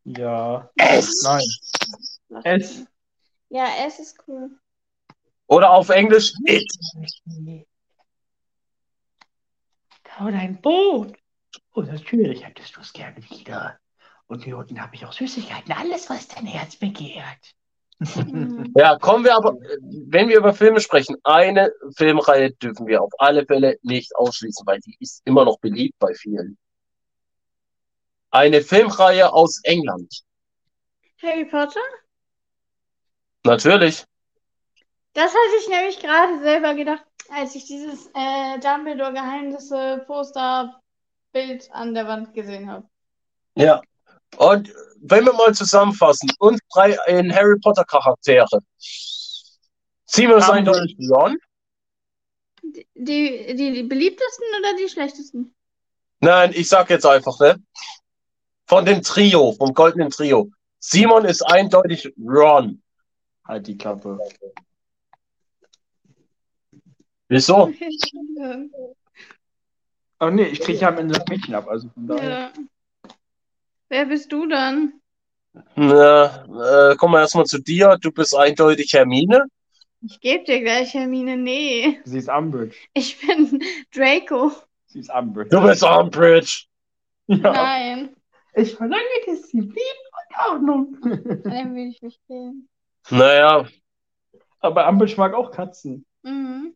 [0.03, 0.69] Ja.
[0.75, 1.23] Es.
[1.23, 1.43] Nein.
[2.43, 2.85] Es.
[3.49, 4.51] Ja, es ist cool.
[5.47, 6.71] Oder auf Englisch It.
[10.03, 11.17] Kau dein Boot.
[11.73, 13.79] Oh, natürlich hättest du es gerne wieder.
[14.27, 15.71] Und hier unten habe ich auch Süßigkeiten.
[15.71, 17.55] Alles, was dein Herz begehrt.
[18.75, 19.57] Ja, kommen wir aber,
[20.07, 24.79] wenn wir über Filme sprechen, eine Filmreihe dürfen wir auf alle Fälle nicht ausschließen, weil
[24.79, 26.57] die ist immer noch beliebt bei vielen.
[28.31, 30.23] Eine Filmreihe aus England.
[31.21, 31.81] Harry Potter?
[33.43, 34.05] Natürlich.
[35.13, 40.79] Das hatte ich nämlich gerade selber gedacht, als ich dieses äh, Dumbledore Geheimnisse Poster
[41.31, 42.87] Bild an der Wand gesehen habe.
[43.55, 43.81] Ja.
[44.37, 48.59] Und wenn wir mal zusammenfassen, uns drei in Harry Potter Charaktere.
[50.05, 50.71] Ziehen wir es Umbridge.
[50.71, 51.37] eindeutig Ron?
[52.63, 55.55] Die, die, die beliebtesten oder die schlechtesten?
[56.19, 57.61] Nein, ich sag jetzt einfach, ne?
[58.67, 60.51] Von dem Trio, vom goldenen Trio.
[60.79, 62.81] Simon ist eindeutig Ron.
[63.45, 64.19] Halt die Klappe.
[67.27, 67.71] Wieso?
[70.21, 71.69] Oh nee, ich kriege ja am Ende das Mädchen ab.
[71.69, 72.29] Also von daher.
[72.29, 72.51] ja.
[73.89, 74.93] Wer bist du dann?
[75.75, 76.45] Na,
[76.91, 77.97] äh, kommen wir erstmal zu dir.
[78.01, 79.45] Du bist eindeutig Hermine.
[80.01, 81.35] Ich gebe dir gleich, Hermine.
[81.37, 82.75] Nee, Sie ist Umbridge.
[82.93, 83.61] ich bin
[83.93, 84.51] Draco.
[84.87, 85.49] Sie ist Umbridge.
[85.49, 86.65] Du bist Umbridge.
[87.27, 87.37] Ja.
[87.37, 88.15] Nein,
[88.55, 90.97] Ich verlange Disziplin und Ordnung.
[91.43, 92.67] dann will ich mich wählen.
[93.09, 93.67] Naja,
[94.61, 96.05] Aber Umbridge mag auch Katzen.
[96.23, 96.75] Mhm.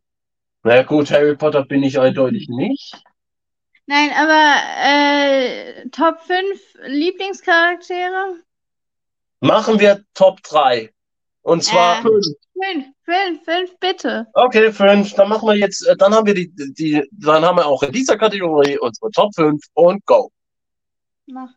[0.62, 2.94] na gut, Harry Potter bin ich eindeutig nicht.
[3.86, 8.36] Nein, aber äh, Top 5 Lieblingscharaktere?
[9.40, 10.90] Machen wir Top 3.
[11.42, 12.02] Und zwar, Äh.
[12.02, 14.26] Fünf, fünf, fünf, bitte.
[14.32, 15.12] okay, fünf.
[15.14, 17.92] Dann machen wir jetzt, äh, dann haben wir die, die, dann haben wir auch in
[17.92, 20.30] dieser Kategorie unsere Top 5 und go.
[21.26, 21.50] Mach.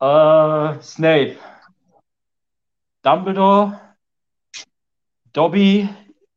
[0.00, 1.38] Äh, Snape.
[3.02, 3.80] Dumbledore.
[5.32, 5.88] Dobby.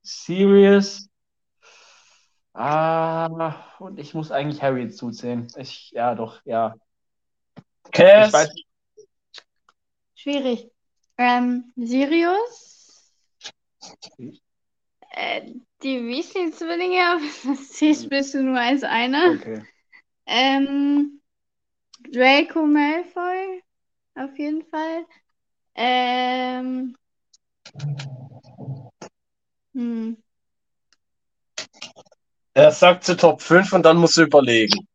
[0.04, 1.07] Sirius.
[2.60, 5.48] Ah, und ich muss eigentlich Harry zuzählen.
[5.58, 6.76] Ich, ja, doch, ja.
[7.86, 8.50] Ich Cass, weiß,
[10.16, 10.72] Schwierig.
[11.20, 13.14] Ähm, Sirius?
[15.12, 15.52] Äh,
[15.84, 19.36] die Weasley-Zwillinge, aber das siehst bist du nur als einer.
[19.36, 19.64] okay.
[20.26, 21.22] Ähm,
[22.12, 23.64] Draco Malfoy,
[24.16, 25.06] auf jeden Fall.
[25.76, 26.96] Ähm,
[29.76, 30.18] hm.
[32.58, 34.80] Er sagt zu Top 5 und dann musst du überlegen.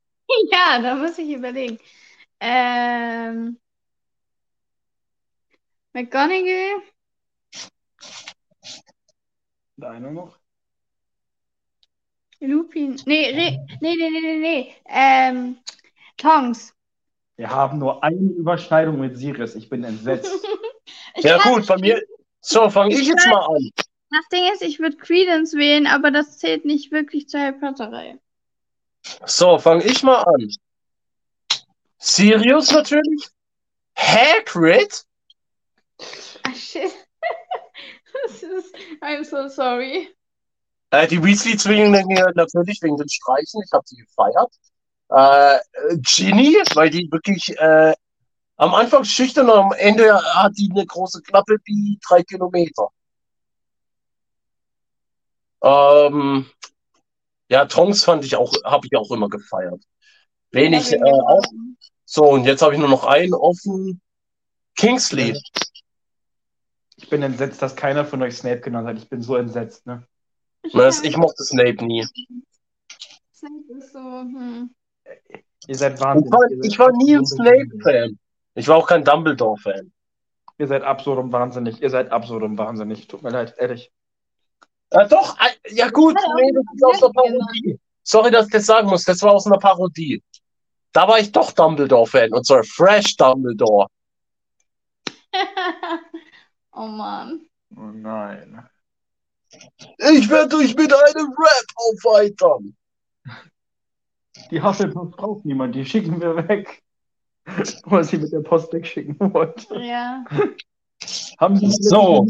[0.51, 1.79] Ja, da muss ich überlegen.
[2.41, 3.59] Ähm,
[5.93, 6.83] McGonagall,
[9.77, 10.39] Deiner noch?
[12.41, 15.59] Lupin, nee, Re nee, nee, nee, nee, nee, ähm,
[16.17, 16.75] Tongs.
[17.37, 19.55] Wir haben nur eine Überschneidung mit Sirius.
[19.55, 20.33] Ich bin entsetzt.
[21.15, 22.03] Ich Ja gut, bei mir,
[22.41, 23.71] so, fange ich jetzt mal an.
[24.13, 28.19] Das Ding ist, ich würde Credence wählen, aber das zählt nicht wirklich zur Harry Potter-Reihe.
[29.25, 30.51] So, fange ich mal an.
[31.99, 33.29] Sirius natürlich.
[33.97, 35.05] Hagrid.
[36.43, 36.93] Ah, shit.
[38.25, 40.15] Das ist, I'm so sorry.
[40.91, 43.63] Äh, die Weasley-Zwillinge natürlich wegen den Streichen.
[43.65, 44.53] Ich habe sie gefeiert.
[45.09, 45.59] Äh,
[45.97, 47.95] Ginny, weil die wirklich äh,
[48.57, 52.89] am Anfang schüchtern und am Ende hat die eine große Klappe wie drei Kilometer.
[55.63, 56.47] Ähm,
[57.49, 59.83] ja, Tongs fand ich auch, habe ich auch immer gefeiert.
[60.51, 61.43] Wen ich Ja, äh, auch.
[62.05, 64.01] So, und jetzt habe ich nur noch einen offen.
[64.77, 65.39] Kingsley.
[66.97, 68.97] Ich bin entsetzt, dass keiner von euch Snape genannt hat.
[68.99, 70.07] Ich bin so entsetzt, ne?
[70.73, 72.07] Das, ich mochte Snape nie.
[73.35, 74.75] Snape ist so, hm.
[75.67, 76.33] Ihr seid Ich wahnsinnig.
[76.33, 78.19] war, Ihr seid ich war nie ein Snape-Fan.
[78.55, 79.93] Ich war auch kein Dumbledore-Fan.
[80.59, 81.83] Ihr seid absurd und wahnsinnig.
[81.83, 83.09] Ihr seid absurd und wahnsinnig.
[83.09, 83.91] Tut mir leid, ehrlich.
[84.93, 87.13] Ja, doch, äh, ja gut, nee, das ist aus einer.
[87.13, 87.79] Parodie.
[88.03, 90.23] Sorry, dass ich das sagen muss, das war aus einer Parodie.
[90.93, 93.87] da war ich doch Dumbledore-Fan und zwar Fresh Dumbledore.
[96.73, 97.47] oh Mann.
[97.77, 98.69] Oh nein.
[99.99, 102.77] Ich werde dich mit einem Rap aufweitern.
[104.51, 106.83] Die Hufflepuff braucht niemand, die schicken wir weg.
[107.85, 109.75] Weil sie mit der Post wegschicken wollte.
[109.81, 110.25] Ja.
[111.39, 112.27] Haben sie So.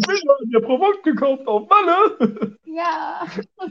[0.52, 2.56] der Provok gekauft auf Malle?
[2.66, 3.26] Ja.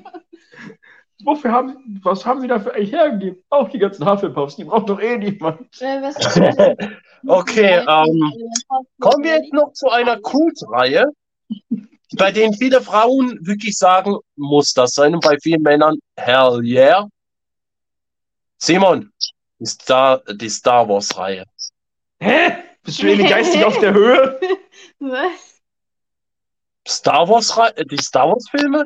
[1.23, 3.43] Wofür haben, was haben sie dafür eigentlich hergegeben?
[3.49, 5.67] Auch die ganzen Hufflepuffs, die braucht doch eh niemand.
[5.79, 6.75] Äh,
[7.27, 8.33] Okay, ähm,
[8.99, 11.05] kommen wir jetzt noch zu einer Kultreihe,
[12.17, 17.07] bei denen viele Frauen wirklich sagen, muss das sein und bei vielen Männern, hell yeah.
[18.57, 19.11] Simon,
[19.59, 21.45] die Star, die Star Wars Reihe.
[22.19, 22.53] Hä?
[22.83, 24.39] Bist du irgendwie geistig auf der Höhe?
[25.01, 25.59] Was?
[26.87, 28.85] Star Wars Reihe, die Star Wars Filme?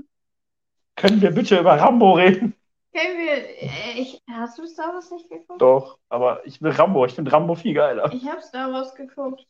[0.95, 2.55] Können wir bitte über Rambo reden?
[2.93, 3.33] Können wir.
[3.33, 5.61] Äh, ich, hast du Star Wars nicht geguckt?
[5.61, 7.05] Doch, aber ich will Rambo.
[7.05, 8.13] Ich finde Rambo viel geiler.
[8.13, 9.45] Ich habe Star Wars geguckt.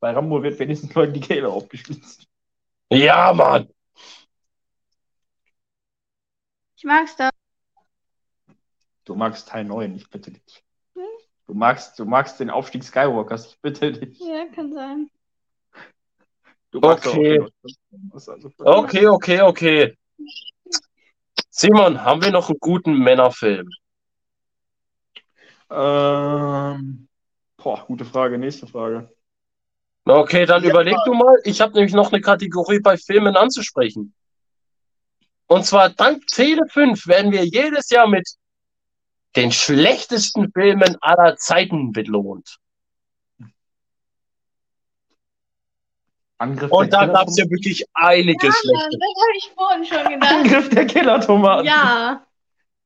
[0.00, 2.26] Bei Rambo wird wenigstens Leuten die Kehle aufgeschlitzt.
[2.90, 3.68] Ja, Mann.
[6.76, 7.30] Ich mag Star
[9.04, 10.64] Du magst Teil 9, ich bitte dich.
[10.94, 11.02] Hm?
[11.46, 14.18] Du magst, du magst den Aufstieg Skywalkers, ich bitte dich.
[14.18, 15.10] Ja, kann sein.
[16.72, 17.40] Okay.
[18.14, 19.98] ist also Okay, okay, okay.
[21.50, 23.68] Simon, haben wir noch einen guten Männerfilm?
[25.68, 27.08] Ähm,
[27.56, 29.10] boah, gute Frage, nächste Frage.
[30.04, 31.36] Okay, dann überleg du mal.
[31.44, 34.14] Ich habe nämlich noch eine Kategorie bei Filmen anzusprechen.
[35.46, 38.28] Und zwar dank Tele 5 werden wir jedes Jahr mit
[39.36, 42.59] den schlechtesten Filmen aller Zeiten belohnt.
[46.40, 48.98] Angriff Und da gab es ja wirklich einige Ja, schlechte.
[48.98, 50.32] das habe ich vorhin schon gedacht.
[50.32, 51.66] Angriff der Killer-Tomaten.
[51.66, 52.24] Ja.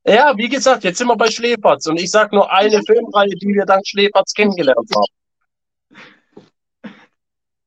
[0.07, 3.46] Ja, wie gesagt, jetzt sind wir bei Schläferz und ich sag nur eine Filmreihe, die
[3.55, 6.90] wir dank Schläferz kennengelernt haben.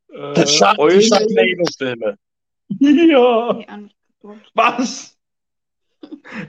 [0.09, 2.17] Äh, Das Scha die Eulen- Sharknado-Filme.
[2.79, 3.59] Ja.
[4.53, 5.15] Was?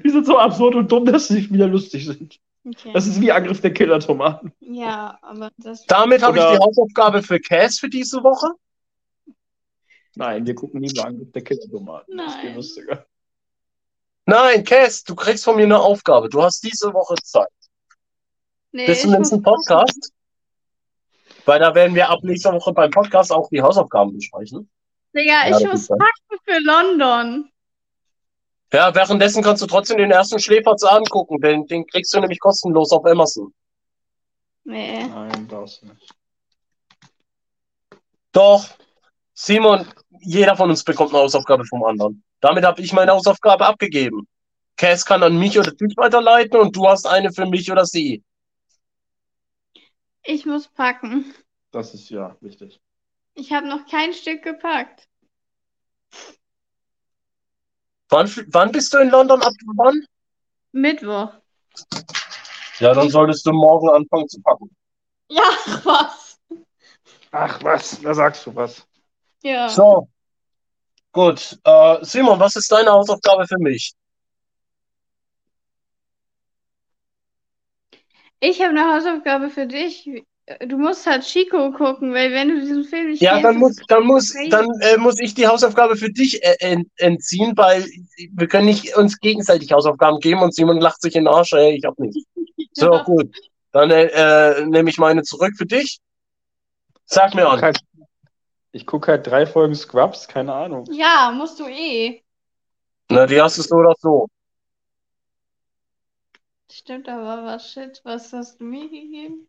[0.05, 2.39] Die sind so absurd und dumm, dass sie wieder lustig sind.
[2.67, 2.91] Okay.
[2.93, 4.53] Das ist wie Angriff der Killer-Tomaten.
[4.61, 5.87] Ja, aber das.
[5.87, 8.49] Damit habe ich die Hausaufgabe für Cass für diese Woche.
[10.19, 12.17] Nein, wir gucken lieber Angriff der Killer-Tomaten.
[12.17, 12.57] Das ist viel Nein.
[12.57, 13.07] lustiger.
[14.27, 16.29] Nein, Cass, du kriegst von mir eine Aufgabe.
[16.29, 17.47] Du hast diese Woche Zeit.
[18.73, 20.13] Nee, Bis zum ich nächsten Podcast.
[21.45, 24.69] Weil da werden wir ab nächster Woche beim Podcast auch die Hausaufgaben besprechen.
[25.15, 27.53] Digga, Ja, ich das muss packen für London.
[28.73, 32.91] Ja, währenddessen kannst du trotzdem den ersten Schläferz angucken, denn den kriegst du nämlich kostenlos
[32.91, 33.55] auf Amazon.
[34.65, 35.05] Nee.
[35.05, 36.13] Nein, du nicht.
[38.33, 38.67] Doch,
[39.41, 39.87] Simon,
[40.21, 42.23] jeder von uns bekommt eine Hausaufgabe vom anderen.
[42.41, 44.27] Damit habe ich meine Hausaufgabe abgegeben.
[44.77, 48.23] Cass kann an mich oder dich weiterleiten und du hast eine für mich oder sie.
[50.23, 51.35] Ich muss packen.
[51.73, 52.81] Das ist ja wichtig.
[53.35, 55.09] Ich habe noch kein Stück gepackt.
[58.09, 59.43] Wann, wann bist du in London?
[59.43, 60.07] Ab wann?
[60.73, 61.33] Mittwoch.
[62.79, 64.71] Ja, dann solltest du morgen anfangen zu packen.
[65.29, 65.43] Ja,
[65.85, 66.41] was?
[67.31, 68.87] Ach was, da sagst du was.
[69.43, 69.69] Ja.
[69.69, 70.09] So.
[71.13, 71.59] Gut.
[71.65, 73.93] Äh, Simon, was ist deine Hausaufgabe für mich?
[78.41, 80.09] Ich habe eine Hausaufgabe für dich.
[80.67, 83.77] Du musst halt Chico gucken, weil wenn du diesen Film nicht Ja, kennst, dann muss,
[83.89, 87.85] dann muss, dann äh, muss ich die Hausaufgabe für dich äh, ent- entziehen, weil
[88.33, 91.77] wir können nicht uns gegenseitig Hausaufgaben geben und Simon lacht sich in den Arsch, ey,
[91.77, 92.25] ich hab nicht.
[92.73, 93.35] So, gut.
[93.73, 95.99] Dann äh, äh, nehme ich meine zurück für dich.
[97.05, 97.61] Sag mir an.
[97.61, 97.81] halt,
[98.79, 100.85] ich guck halt drei Folgen Scrubs, keine Ahnung.
[100.93, 102.23] Ja, musst du eh.
[103.11, 104.29] Na, die hast du so oder so.
[106.71, 108.01] Stimmt aber was, shit.
[108.05, 109.49] Was hast du mir gegeben?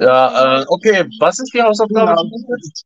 [0.00, 1.08] Ja, äh, okay.
[1.20, 2.20] Was ist die Hausaufgabe?
[2.64, 2.84] jetzt?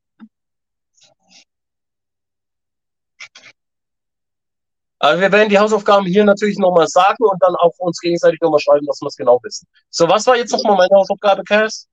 [4.99, 8.61] Also wir werden die Hausaufgaben hier natürlich nochmal sagen und dann auch uns gegenseitig nochmal
[8.61, 9.67] schreiben, dass wir es genau wissen.
[9.89, 11.89] So, was war jetzt nochmal meine Hausaufgabe, Cass?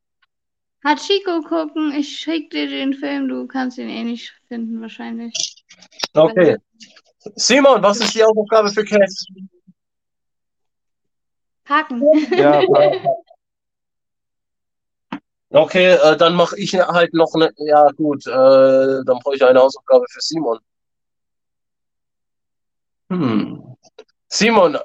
[0.84, 1.94] Hat Chico gucken.
[1.94, 3.28] Ich schick dir den Film.
[3.28, 5.64] Du kannst ihn eh nicht finden, wahrscheinlich.
[6.14, 6.58] Okay.
[7.36, 9.26] Simon, was ist die Hausaufgabe für Cass?
[11.64, 12.02] Packen.
[12.36, 12.62] Ja,
[15.56, 17.52] Okay, äh, dann mache ich halt noch eine.
[17.58, 20.58] Ja, gut, äh, dann brauche ich eine Hausaufgabe für Simon.
[23.12, 23.76] Hm.
[24.30, 24.80] Simon,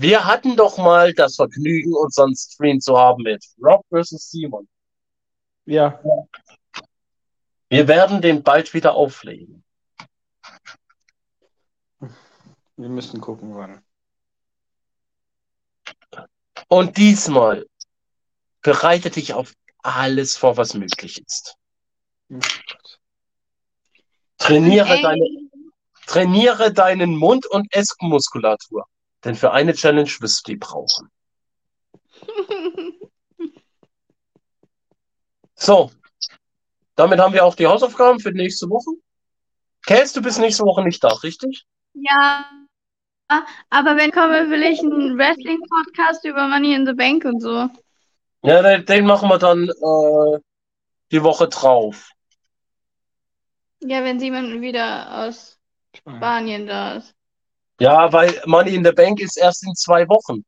[0.00, 4.30] wir hatten doch mal das Vergnügen, unseren Stream zu haben mit Rob vs.
[4.30, 4.68] Simon.
[5.66, 6.00] ja,
[7.68, 9.64] Wir werden den bald wieder auflegen.
[12.76, 13.82] wir müssen gucken, wann.
[16.68, 17.66] Und diesmal
[18.62, 21.56] bereite dich auf alles vor, was möglich ist.
[24.36, 25.26] Trainiere Ey, deine,
[26.06, 28.86] trainiere deinen Mund- und Essmuskulatur.
[29.28, 31.10] Denn für eine Challenge wirst du die brauchen.
[35.60, 35.90] So,
[36.94, 38.92] damit haben wir auch die Hausaufgaben für die nächste Woche.
[39.84, 41.66] Käs, du bist nächste Woche nicht da, richtig?
[41.94, 42.48] ja,
[43.68, 47.68] aber wenn ich komme, will ich einen Wrestling-Podcast über Money in the Bank und so.
[48.44, 50.38] Ja, den, den machen wir dann äh,
[51.10, 52.12] die Woche drauf.
[53.80, 55.58] Ja, wenn Simon wieder aus
[55.92, 57.17] Spanien da ist.
[57.80, 60.44] Ja, weil Money in the Bank ist erst in zwei Wochen.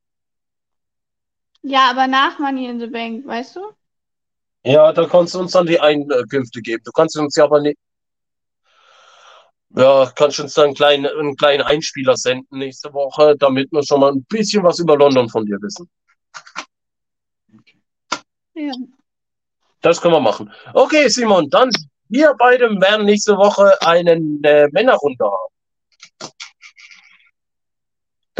[1.62, 3.72] Ja, aber nach Money in the Bank, weißt du?
[4.64, 6.82] Ja, da kannst du uns dann die Einkünfte geben.
[6.84, 7.78] Du kannst uns ja aber nicht.
[9.76, 14.00] Ja, kannst uns dann einen kleinen, einen kleinen Einspieler senden nächste Woche, damit wir schon
[14.00, 15.88] mal ein bisschen was über London von dir wissen.
[18.54, 18.72] Ja.
[19.80, 20.52] Das können wir machen.
[20.74, 21.70] Okay, Simon, dann
[22.08, 24.12] wir beide werden nächste Woche eine
[24.42, 25.54] äh, Männerrunde haben.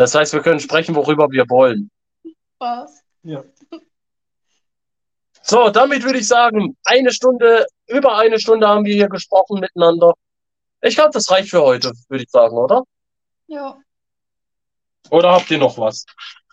[0.00, 1.90] Das heißt, wir können sprechen, worüber wir wollen.
[2.54, 3.02] Spaß.
[3.22, 3.44] Ja.
[5.42, 10.14] So, damit würde ich sagen, eine Stunde, über eine Stunde haben wir hier gesprochen miteinander.
[10.80, 12.82] Ich glaube, das reicht für heute, würde ich sagen, oder?
[13.46, 13.74] Jo.
[15.10, 16.06] Oder habt ihr noch was?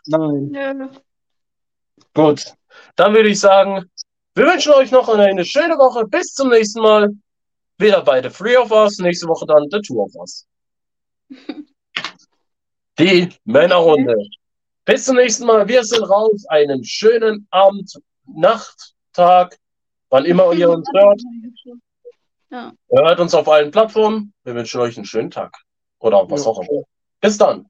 [0.07, 0.49] Nein.
[0.51, 0.89] Nö.
[2.13, 2.53] Gut,
[2.97, 3.89] dann würde ich sagen,
[4.35, 6.05] wir wünschen euch noch eine schöne Woche.
[6.05, 7.11] Bis zum nächsten Mal.
[7.77, 10.45] Wieder bei The Three of Us, nächste Woche dann The Two of Us.
[12.99, 14.15] Die Männerrunde.
[14.85, 15.67] Bis zum nächsten Mal.
[15.67, 16.45] Wir sind raus.
[16.49, 17.91] Einen schönen Abend,
[18.25, 19.57] Nacht, Tag,
[20.09, 21.21] wann immer ihr uns hört.
[22.49, 22.73] Ja.
[22.89, 24.33] Hört uns auf allen Plattformen.
[24.43, 25.53] Wir wünschen euch einen schönen Tag.
[25.99, 26.51] Oder was Ja.
[26.51, 26.83] auch immer.
[27.21, 27.69] Bis dann.